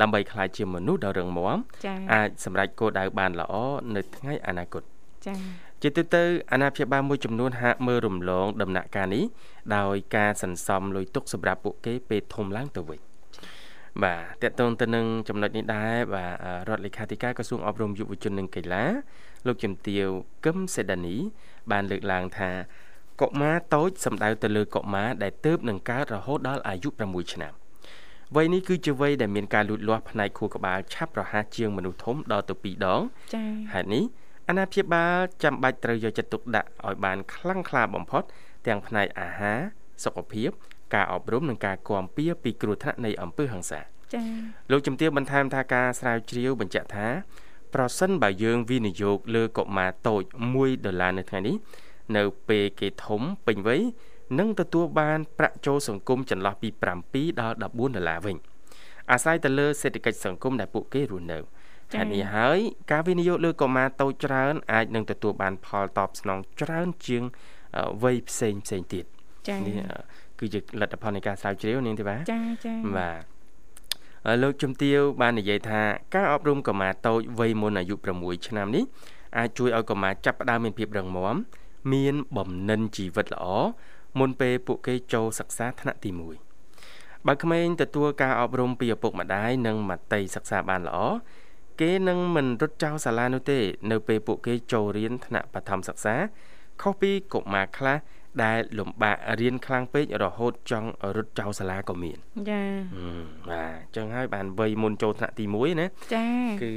[0.01, 3.55] ដើម្បីក្លាយជាមនុស្សដ៏រឹងមាំចាអាចសម្រេចគោលដៅបានល្អ
[3.95, 4.83] នៅថ្ងៃអនាគត
[5.27, 5.35] ចា
[5.83, 9.25] ជាទូទៅអាណាព្យាបាលមួយចំនួនហាក់មើលរំលងដំណាក់កាលនេះ
[9.77, 13.01] ដោយការសន្សំលុយទុកសម្រាប់ពួកគេពេលធំឡើងទៅវិញ
[14.03, 16.33] បាទតកតងទៅនឹងចំណុចនេះដែរបាទ
[16.69, 18.85] រដ្ឋលេខាធិការក្រសួងអប់រំយុវជននិងកីឡា
[19.47, 20.07] លោកជំទាវ
[20.47, 21.17] កឹមសេដានី
[21.71, 22.51] បានលើកឡើងថា
[23.21, 27.53] កុមារតូចសំដៅទៅលើកុមារដែលទើបនឹងកើតរហូតដល់អាយុ6ឆ្នាំ
[28.37, 33.01] វ័យនេះគឺជាវ័យដែលមានការលូតលាស់ផ្នែកខួរក្បាលឆាប់រហ័សជាងមនុស្សធំដល់ទៅ2ដង
[33.35, 34.05] ចា៎ហេតុនេះ
[34.49, 38.23] អាណាព្យាបាលចាំបាច់ត្រូវយកចិត្តទុកដាក់ឲ្យបានខ្លាំងក្លាបំផុត
[38.67, 39.59] ទាំងផ្នែកអាហារ
[40.05, 40.51] សុខភាព
[40.95, 43.81] ការអប់រំនិងការគាំពៀពីគ្រោះថ្នាក់នៃអំពើហិង្សា
[44.15, 44.27] ចា៎
[44.71, 47.07] លោកជំទាវបន្ថែមថាការស្រាវជ្រាវបញ្ជាក់ថា
[47.75, 50.23] ប្រសិនបើយើងវិនិយោគលើកុមារតូច
[50.55, 51.57] 1ដុល្លារនៅថ្ងៃនេះ
[52.17, 53.83] នៅពេលគេធំពេញវ័យ
[54.39, 56.69] នឹងទទួលបានប្រាក់ចូលសង្គមចន្លោះពី
[57.05, 58.37] 7ដល់14ដុល្លារវិញ
[59.11, 61.39] អាស្រ័យទៅលើសេដ្ឋកិច្ចសង្គមដែលពួកគេរស់នៅ
[61.99, 62.59] ហេតុនេះហើយ
[62.91, 67.23] ការវិនិយោគលើកុមារតូចច្រើនអាចនឹងទទួលបានផលតបស្នងច្រើនជាង
[68.03, 69.05] វ័យផ្សេងផ្សេងទៀត
[69.49, 69.75] ចា៎នេះ
[70.39, 73.23] គឺជាលទ្ធផលនៃការស្រាវជ្រាវនាងទេបាទចាចាបាទ
[74.43, 75.81] លោកជំទាវបាននិយាយថា
[76.15, 78.85] ការអប់រំកុមារតូចវ័យមុនអាយុ6ឆ្នាំនេះ
[79.39, 81.37] អាចជួយឲ្យកុមារចាប់ផ្ដើមមានភាពរឹងមាំ
[81.93, 83.45] មានបំណិនជីវិតល្អ
[84.19, 86.11] មុនពេលពួកគេចូលសិក្សាថ្នាក់ទី
[86.69, 90.99] 1បើក្មេងទទួលការអប់រំពីឪពុកម្ដាយនិងមត្តេយសិក្សាបានល្អ
[91.81, 93.59] គេនឹងមិនរត់ចោលសាលានោះទេ
[93.91, 96.15] នៅពេលពួកគេចូលរៀនថ្នាក់បឋមសិក្សា
[96.83, 97.97] ខុសពីកុមារខ្លះ
[98.45, 102.19] ដែលលំបាករៀនខ្លាំងពេករហូតចង់រត់ចោលសាលាក៏មាន
[102.51, 102.63] ចា
[103.51, 106.27] បាទអញ្ចឹងហើយបានវ័យមុនចូលថ្នាក់ទី1ណាចា
[106.63, 106.73] គឺ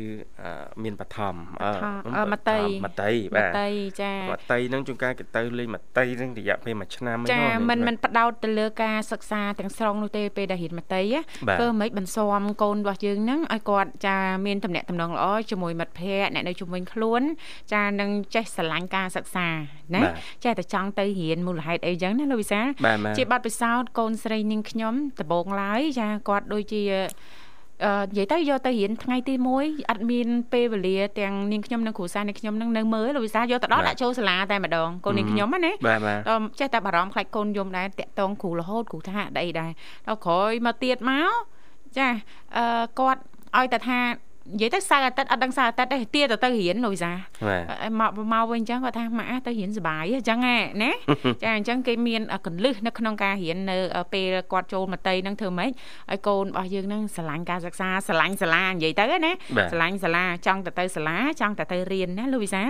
[0.84, 3.70] មានបឋមអឺមតីមតីបាទមតី
[4.02, 11.04] ចាមតីនឹងជួនកាលគេទៅលេងមតីនឹងរយៈពេល1ឆ្នាំចាមិនមិនបដោតទៅលើការសិក្សាទាំងស្រុងនោះទេពេលដែលរៀនមតី
[11.62, 17.22] គឺមិនបន្សំកូនរបស់យើងនឹងឲ្យគាត់ចាមានតំណែងតំណងល្អជាមួយមិត្តភ័ក្តិអ្នកនៅជុំវិញខ្លួន
[17.74, 19.48] ចានឹងចេះស្រឡាញ់ការសិក្សា
[19.96, 20.02] ណា
[20.44, 22.62] ចេះតែចង់ទៅរៀនមូលហេតុអីចឹងណាលោកវិសា
[23.18, 26.82] ជាប័ណ្ណពិសោធន៍កូនស្រីនាងខ្ញុំដំបងឡើយចាគាត់ដូចជា
[27.86, 35.72] អឺនិយាយទៅយកទៅរៀនថ្ងៃទី1អត់មានពេលវេលាទាំងនាងខ្ញុំនិងគ្រូសាស្ត្រនាងខ្ញុំនឹងនៅមើលលោកវិសាយកទៅដល់ដាក់ចូលសាលាតែម្ដងកូននាងខ្ញុំណា
[36.30, 39.72] ដល់ចេះតែបារម្ភខ្លាចកូនយំដែរតាក់តងគ្រូរហូតគ្រូថាអីដែរ
[40.08, 41.32] ដល់ក្រោយមកទៀតមក
[41.98, 42.08] ចា
[42.58, 43.22] អឺគាត់
[43.58, 44.00] ឲ្យតែថា
[44.52, 47.12] និយាយទៅសៅអាទិត្យអត់ដឹងសៅអាទិត្យទេទាទៅទៅរៀនលូយសា
[48.00, 50.92] មកមកវិញអញ្ចឹងគាត់ថាម៉ាក់ទៅរៀនសុបាយអញ្ចឹងណា
[51.44, 53.78] ចាអញ្ចឹងគេមានកលឹះនៅក្នុងការរៀននៅ
[54.14, 55.72] ពេលគាត់ចូលមតីហ្នឹងធ្វើម៉េច
[56.12, 59.32] ឲ្យកូនរបស់យើងហ្នឹងស្រឡាញ់ការសិក្សាស្រឡាញ់សាលានិយាយទៅណា
[59.72, 62.64] ស្រឡាញ់សាលាចង់ទៅទៅសាលាចង់ទៅទៅរៀនណាលូយសា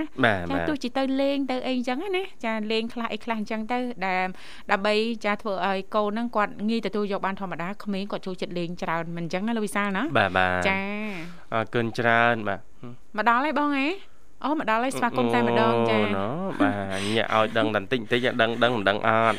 [0.52, 4.26] ចាទោះជាទៅលេងទៅអីអញ្ចឹងណាចាលេងខ្លះអីខ្លះអញ្ចឹងទៅដែល
[4.72, 10.04] ដើម្បីចាធ្វើឲ្យកូនហ្នឹងគាត់ងាយទទួលយកបានធម្មតាក្មេងគាត់ចូលចិត្តលេងច្រើនមិនអញ្ចឹងណាលូយសាណា
[10.70, 10.80] ចា
[11.64, 12.60] អរគុណច្រើនបាទ
[13.18, 13.88] មកដល់ហើយបងហ៎
[14.44, 16.28] អូមកដល់ហើយស្វាគមន៍តែម្ដងចាណូ
[16.62, 19.38] បាទញាក់ឲ្យដឹងតែបន្តិចបន្តិចដឹងដឹងមិនដឹងអត់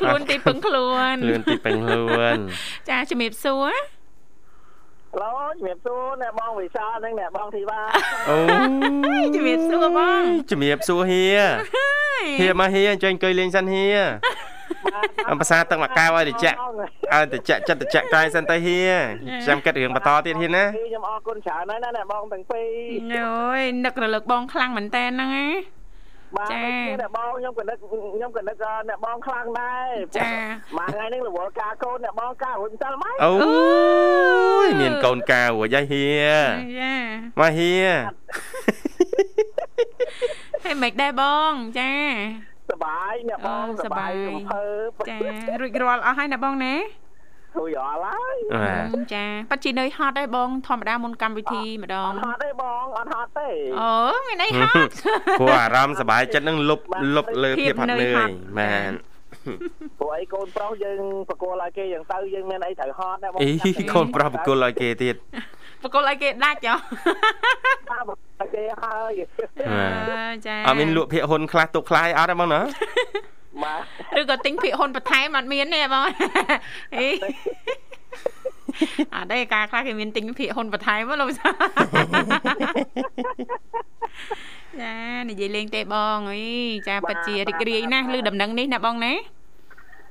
[0.00, 2.36] ខ្លួនទីពឹងខ្លួនខ្លួនទីពឹងខ្លួន
[2.88, 3.72] ចាជំរាបសួរ
[5.22, 7.80] ឡូជំរាបសួរអ្នកបងវិសានិងអ្នកបងធីវ៉ា
[8.30, 8.36] អូ
[9.34, 11.24] ជំរាបសួរបងជំរាបសួរហៀ
[12.40, 13.86] ហៀមកហៀអញ្ជើញអង្គុយលេងសិនហៀ
[15.30, 16.46] អំភាសាទឹកមកកៅឲ្យតិច
[17.14, 18.78] ឲ្យតិចចិត្តតិចកាយសិនទៅហៀ
[19.42, 25.46] ខ្ញុំគិតរឿងបន្តទៀតហៀណាខ្ញុំអរគុណច្រើនហើយណាអ្នកបងទាំងពីរអូយនឹករលឹកបងខ្លាំងមែនតើហ្នឹងណា
[26.36, 26.52] បាទ
[27.00, 27.76] អ្នកបងខ្ញុំក៏នឹក
[28.14, 30.30] ខ្ញុំក៏នឹកអ្នកបងខ្លាំងដែរចា
[30.76, 33.32] មួយថ្ងៃនេះរវល់ការកូនអ្នកបងការរួចមិនសិលម៉េចអូ
[34.66, 36.04] យមានកូនការរួចហើយហៀ
[36.78, 36.94] ចា
[37.38, 37.72] មកហៀ
[40.64, 41.92] ហើយមិនដែរបងចា
[42.70, 45.18] សបាយអ្នកបងសបាយរំភើបចា
[45.60, 46.74] រួចរាល់អស់ហើយអ្នកបងណា
[47.58, 48.36] រួចរាល់ហើយ
[49.14, 53.48] ចាប៉ាត់ជីនៅហត់ទេបង ធម្មតាមុនកម្មវិធីម្ដងហត់ទេបងអត់ហត់ទេ
[53.80, 53.92] អូ
[54.28, 54.92] មានអីហត់
[55.40, 56.80] ព្រោះអារម្មណ៍សបាយចិត្តនឹងលុប
[57.16, 58.14] លុបលើភាពហត់នឿយ
[58.58, 58.92] មែន
[60.00, 65.16] ព្រោះអីកូនប្រុសយើងប្រគល់ឲ្យគេយ៉ាងទៅយើងមានអីត្រូវហត់ណាបងអីកូនប្រុសប្រគល់ឲ្យគេទៀត
[65.83, 66.77] បកគលឲ្យគេដាច់ចុះ
[67.89, 69.21] បាទបកគលឲ្យគេហើយ
[70.47, 72.61] ចាអត់មានលក់ភាកហ៊ុនខ្លះទុកខ្លះអត់ទេបងណា
[73.63, 73.75] បា
[74.15, 76.09] ទឬក៏ទិញភាកហ៊ុនបន្ថែមអត់មានទេបង
[76.95, 77.07] អី
[79.15, 81.49] អត់ទេការខ្លះគេមានទិញភាកហ៊ុនបន្ថែមលោកចា
[84.81, 84.95] ចា
[85.29, 86.45] និយាយលេងទេបងអី
[86.87, 89.13] ចាពិតជារីករាយណាស់ឬដំណឹងនេះណាបងណា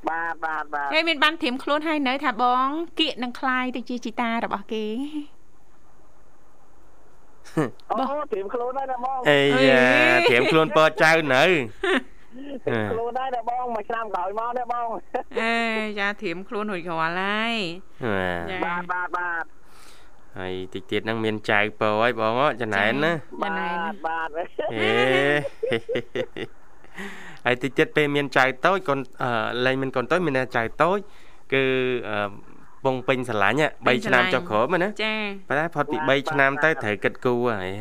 [0.08, 2.66] បាទបាទបាទហើយមានបានត្រៀមខ្លួនហើយនៅថាបង
[3.00, 4.86] គៀកនឹងคลายទៅជាជីតារបស់គេ
[7.91, 7.95] អូ
[8.31, 9.39] ត្រៀមខ្លួនហើយណាបងអេ
[9.69, 9.85] យ៉ា
[10.29, 11.43] ត្រៀមខ្លួនពតចៅនៅ
[12.91, 14.87] ខ្លួនដែរណាបងមួយឆ្នាំក្រោយមកណាបង
[15.39, 15.53] អេ
[15.99, 17.55] ចាត្រៀមខ្លួនរួចរាល់ហើយ
[18.65, 19.43] បាទបាទបាទ
[20.37, 23.49] ហើយតិចទៀតហ្នឹងមានចៅពរហើយបងចំណែនណាបា
[23.91, 24.29] ទបាទ
[24.73, 24.91] អេ
[27.45, 28.99] ហើយតិចទៀតពេលមានចៅតូចកូន
[29.65, 30.97] លែងមានកូនតូចមានចៅតូច
[31.53, 31.63] គឺ
[32.86, 35.13] ពងពេញស្រឡាញ់3ឆ្នាំចុះក្រោមណាចា
[35.49, 37.71] ប៉ុន្តែផុតពី3ឆ្នាំទៅត្រូវគិតគូរហេ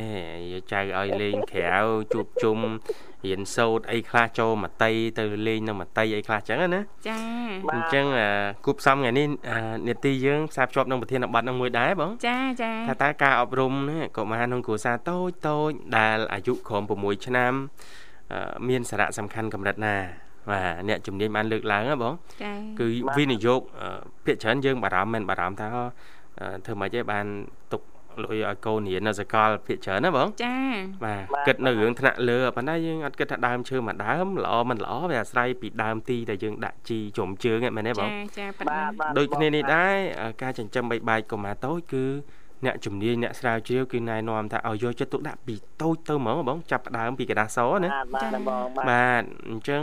[0.72, 1.80] ចៅឲ្យលេងក្រៅ
[2.12, 2.58] ជួបជុំ
[3.26, 7.18] រៀនសូត្រអីខ្លះចូលមតីទៅលេងនៅមតីអីខ្លះចឹងណាចា
[7.74, 8.06] អញ្ចឹង
[8.64, 9.26] គូផ្សំថ្ងៃនេះ
[9.88, 17.52] នេតិយើងផ្សារភ្ជាប់នឹងប្រធានបទនឹងមួយដែរបងចាចាថាតើការអប់រំនេះកុមារក្នុងគ្រួសារតូចតូចដែលអាយុក្រោម6ឆ្នាំ
[18.68, 19.96] មានសារៈសំខាន់កម្រិតណា
[20.50, 22.86] បាទអ្នកជំនាញបានលើកឡើងណាបងចាគឺ
[23.16, 23.60] វិនិយោគ
[24.24, 25.68] ភាគច្រើនយើងបារម្ភមិនបារម្ភថា
[26.66, 27.26] ធ្វើម៉េចឯងបាន
[27.72, 27.82] ទុក
[28.24, 30.56] លុយឲ្យកូនរៀននៅសាកលភាគច្រើនណាបងចា
[31.04, 38.80] បាទគិតនៅរឿងថ្នាក់លើប៉ុន្តែយើងអត់គិតថាដើមឈើមួយដើមល្អមិនល្អវាអាស្រ័យពីដើមទីដែលយើងដាក់ជីជ្រុំជើងហ្នឹងមែនទេបងចាចាប៉ិនណា
[39.18, 39.94] ដូចគ្នានេះដែរ
[40.42, 42.04] ការចិញ្ចឹមបីបាច់កុមារតូចគឺ
[42.64, 49.82] អ្នកជំនាញអ្នកស្រាវជ្រាវគឺណែនាំថាឲ្យយកចិត្តទុកដាក់ពីតូចទៅហ្មងបងចាប់ផ្ដើមពីកដាសណាបាទបងបាទអញ្ចឹង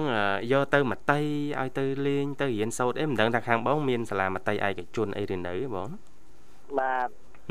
[0.51, 1.19] យកទៅមតី
[1.59, 5.89] ឲ្យទៅលេងទៅរៀនសូត្រអីមិនដឹងថាខាងបងមានសាលាមតីឯកជនអីឬនៅបង
[6.79, 7.09] បាទ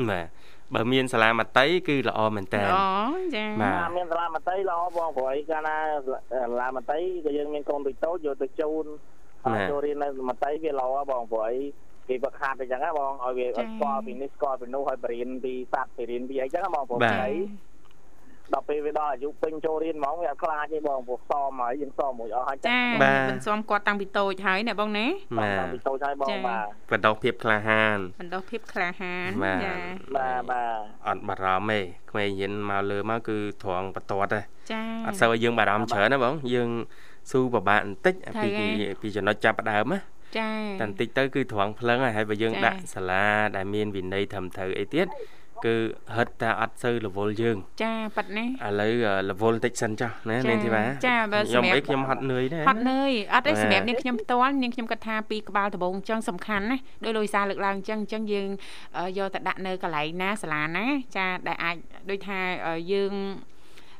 [0.09, 0.27] បាទ
[0.73, 2.87] បើមានសាលាមតីគឺល្អមែនតើអូ
[3.35, 5.77] ចាបាទមានសាលាមតីល្អបងព្រោះឯកាលណា
[6.33, 8.85] សាលាមតីក៏យើងមានកូនតូចតូចយកទៅជូន
[9.71, 11.53] ចូលរៀននៅមតីវាល្អបងព្រោះឯ
[12.07, 17.33] គេវឹកហាត់អញ្ចឹងណាបងឲ្យវាស្គាល់ពីនេះស្គាល់ពីនោះឲ្យបរៀនពីសត្វពីរៀនពីអីចឹងណាបងព្រោះអី
[18.53, 25.05] ដល់ពេលវាដល់អាយុពេញចូលរៀនហ្មងវាអត់ខ្លាចទេបងព្រោះសមហើយយើងសមមួយអស់ហើយចាមិនសមគាត់តាំងពីតូចហើយណាបងណា
[25.39, 29.73] បាទតាំងពីតូចហើយបងបាទបណ្ដោះភាពក្លាហានបណ្ដោះភាពក្លាហានបាទចា
[30.15, 31.79] បាទបាទអត់បារម្ភទេ
[32.11, 34.41] ក្មេងរៀនមកលើមកគឺត្រង់បន្ទាត់ទេ
[34.71, 36.69] ចាអត់សូវឲ្យយើងបារម្ភច្រើនណាបងយើង
[37.31, 38.49] ស៊ូពិបាកបន្តិចពី
[39.01, 39.99] ពីចំណុចចាប់ផ្ដើមណា
[40.37, 40.49] ចា
[40.81, 43.25] តែបន្តិចទៅគឺត្រង់ភ្លឹងហើយហើយបើយើងដាក់សាលា
[43.55, 45.07] ដែលមានវិន័យត្រឹមត្រូវអីទៀត
[45.65, 45.75] គឺ
[46.15, 48.93] ហិតតែអត់សូវរវល់យើង ចាប៉ិតណាឥឡូវ
[49.29, 58.49] រវល់បន្តិចសិនចុះណានាងធីវ៉ាចាបើខ្ញុំសម្រាប់អីខ្ញុំហត់នឿយដែរហត់នឿយអត់ទេសម្រាប់នាងខ្ញុំផ្ទាល់នាងខ្ញុំគិតថាពីក្បាលដំបងអញ្ចឹងសំខាន់ណាដោយលុយសារលើកឡើងអញ្ចឹងអញ្ចឹងយើង
[59.17, 60.85] យកទៅដាក់នៅកន្លែងណាសាលាណា
[61.17, 61.75] ចាដែលអាច
[62.09, 62.39] ដូចថា
[62.91, 63.13] យើង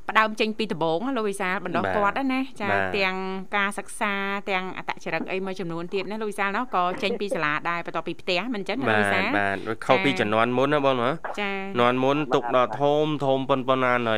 [0.09, 3.15] ផ្ដើមចេញពីដំបងលោកវិសាលបណ្ដោះគាត់ណាចាទាំង
[3.57, 4.13] ការសិក្សា
[4.49, 11.09] ទាំងអត្តចរិតអីមួយចំនួនទៀតណាលោកវិសាលនោះក៏ចេញពីសាលាដែរបន្ទាប់ពីផ្ទះមិនចឹងលោកវិសាលបាទខុសពីជំនាន់មុនណាបងណា
[11.41, 14.17] ចាជំនាន់មុនទុកដល់ធំធំប៉ុនប៉ុណ្ណាណី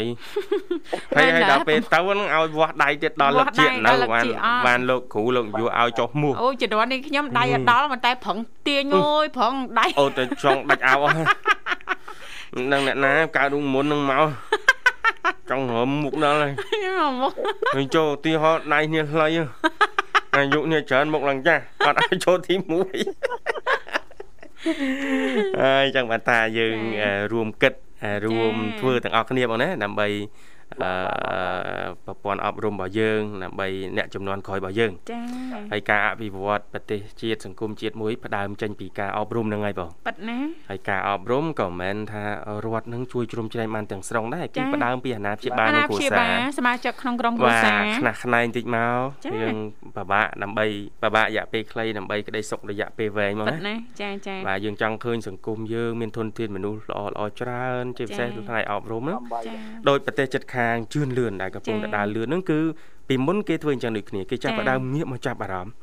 [1.15, 4.25] ហើយហើយដល់ពេលទៅហ្នឹងឲ្យវាស់ដៃទៀតដល់លោកជានៅបាន
[4.67, 11.17] បានលោកគ្រូលោកយុឲ្យចុះមោះអូជំនាន់នេះខ្ញុំដៃអត់ដល់ប៉ុន្តែប្រឹងទាញអើយប្រឹងដៃអូទៅចង់ដាច់អោអស់
[12.71, 14.25] នឹងអ្នកណាកើតរុងមុននឹងមក
[15.49, 16.51] ចង់រមមុខដល់ហើយ
[17.21, 17.33] មុខ
[17.75, 19.27] ហើយចូលទីហោដៃនេះខ្លី
[20.35, 22.63] អាយុនេះច្រើនមុខឡើងចាស់អត់ឲ្យចូលទី1
[25.61, 26.77] ហើយចឹងបាទតាយើង
[27.33, 27.73] រួមគិត
[28.25, 30.54] រួមធ្វើទាំងអស់គ្នាបងណាដើម្បីអឺ
[32.05, 35.21] ប្រព័ន្ធអប់រំរបស់យើងដើម្បីអ្នកចំនួនក្រោយរបស់យើងចា
[35.71, 40.37] ហើយការអភិវឌ្ឍប្រទេសជាតិសង្គមជាតិមួយផ្ដើមចេញពីការអប់រំហ្នឹងហើយបងប៉ិតណា
[40.69, 42.23] ហើយការអប់រំក៏មិនមែនថា
[42.65, 48.99] រដ្ឋនឹងជួយជ្រោមជ្រែងបានទាំងស្រុងដែរគឺផ្ដើមពីអាណាព្យាបាលនិងគ្រួសារសមាជិកក្នុងក្រុមគ្រួសារខ្នះខ្នែងតិចមក
[49.41, 49.55] យើង
[49.95, 50.65] ពិបាកដើម្បី
[51.03, 59.19] ពិបាករយៈពេលខ្លីដើម្បីក្តីសុខរយៈពេលវែងមកប៉ិតណាចាចាបាទយើងចង់ឃើញសង្គមយើងមានធនធានមនុស្សល្អល្អច្រើនជាពិសេសផ្នែកអប់រំហ្នឹង
[59.89, 60.54] ដោយប្រទេសជិតខាង
[60.93, 62.59] ជឿនលឿនដែលកំពុងតែដើរលឿនហ្នឹងគឺ
[63.09, 65.73] ពីមុនគេធ្វើអញ្ចឹងដូចគ្នាគេចាប់ផ្ដើមងាកមកចាប់អារម្មណ៍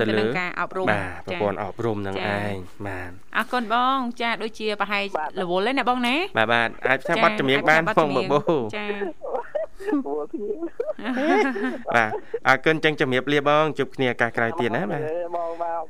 [0.00, 2.56] ទៅលើការអប់រំបាទប្រព័ន្ធអប់រំនឹងឯង
[2.86, 5.02] បាទអរគុណបង ចាដូចជាប្រហែល
[5.42, 8.40] រវល់ទេណាបងណាបាទបាទអាចថាបတ်ចម្រៀងបានផងបបោ
[8.76, 8.86] ចា
[11.96, 12.10] បាទ
[12.48, 15.00] អរគុណចឹងជំរាបលាបងជួបគ្នាឱកាសក្រោយទៀតណាបាទ
[15.36, 15.82] បងបាទ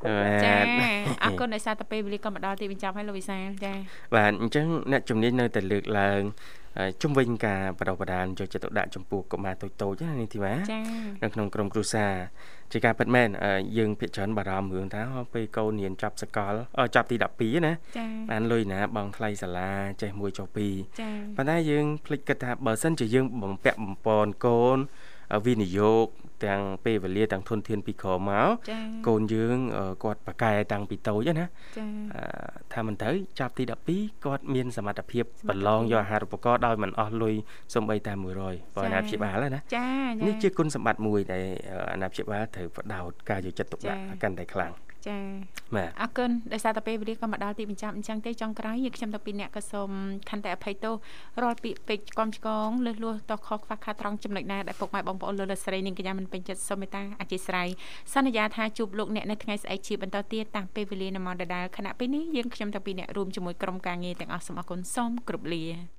[0.45, 0.55] ចា
[1.25, 3.73] អរគុណដោយសារតែពេលវេលាក៏មកដល់ទីបញ្ចប់ហើយលោកវិសាលចា
[4.15, 6.21] បាទអញ្ចឹងអ្នកជំនាញនៅតែលើកឡើង
[7.03, 10.81] ជំវិញការបដិបដានយកចិត្តទុកដាក់ចំពោះកុមារតូចតូចណានេះធីវ៉ាចា
[11.23, 12.13] នៅក្នុងក្រុមគ្រួសារ
[12.73, 13.29] ជាការពិតមែន
[13.79, 15.03] យើងភាគច្រើនបារម្ភរឿងថា
[15.35, 16.55] ពេលកូនរៀនចាប់សកល
[16.95, 19.71] ចាប់ទី12ណាចាបានលុយណាបងថ្លៃសាលា
[20.03, 24.79] ចេះមួយចុះពីរចាប៉ុន្តែយើងភ្លេចគិតថាបើសិនជាយើងបំពាក់បំពន់កូន
[25.47, 26.07] វិនិយោគ
[26.45, 28.49] ទាំងពេលវេលាទាំងធនធានពីក្រមក
[29.09, 29.57] កូនយើង
[30.05, 31.87] គាត់ប្រកែតាំងពីតូចណាចា
[32.73, 33.11] ថាមិនទៅ
[33.41, 33.65] ចាប់ទី
[33.95, 37.35] 12គាត់មានសមត្ថភាពប្រឡងយកអាហារូបករណ៍ដោយមិនអស់លុយ
[37.75, 39.89] សំបីតែ100បើអាណាព្យាបាលណាចា
[40.27, 41.45] នេះជាគុណសម្បត្តិមួយដែល
[41.93, 44.73] អាណាព្យាបាលត្រូវផ្ដោតការយកចិត្តទុកដាក់កាន់តែខ្លាំង
[45.07, 45.19] ចា
[45.75, 49.91] បាទអរគុណដោយសារតែពេលវេលាក៏មកដល់ទីបញ្ចប់អញ្ចឹងទេចុងក្រោយយើងខ្ញុំតាពីអ្នកក៏សូម
[50.31, 50.95] ខន្តីអភ័យទោស
[51.43, 57.69] រាល់ពាក្យពេចន៍កំឆ្កងលឺលួសតខខ្វះខាតត្រង់ចំណុចណាដែលពុកម៉ែបងប្អូនលើលស្រីនាងកញ្ញាមិនពេញចិត្តសូមមេត្តាអធិស្ឋាន
[58.15, 65.98] សន្យាថាជួបលោកអ្នកនៅថ្ងៃស្អែកជាបន្តទៀតតាមពេលវេលានៅម៉ោងដដែលខណៈពេលនេះយើងខ្ញុំតាពីអ្នករួមជាមួយក្រុមការងារទាំងអស់សូមអរគុណសូមគោរពលា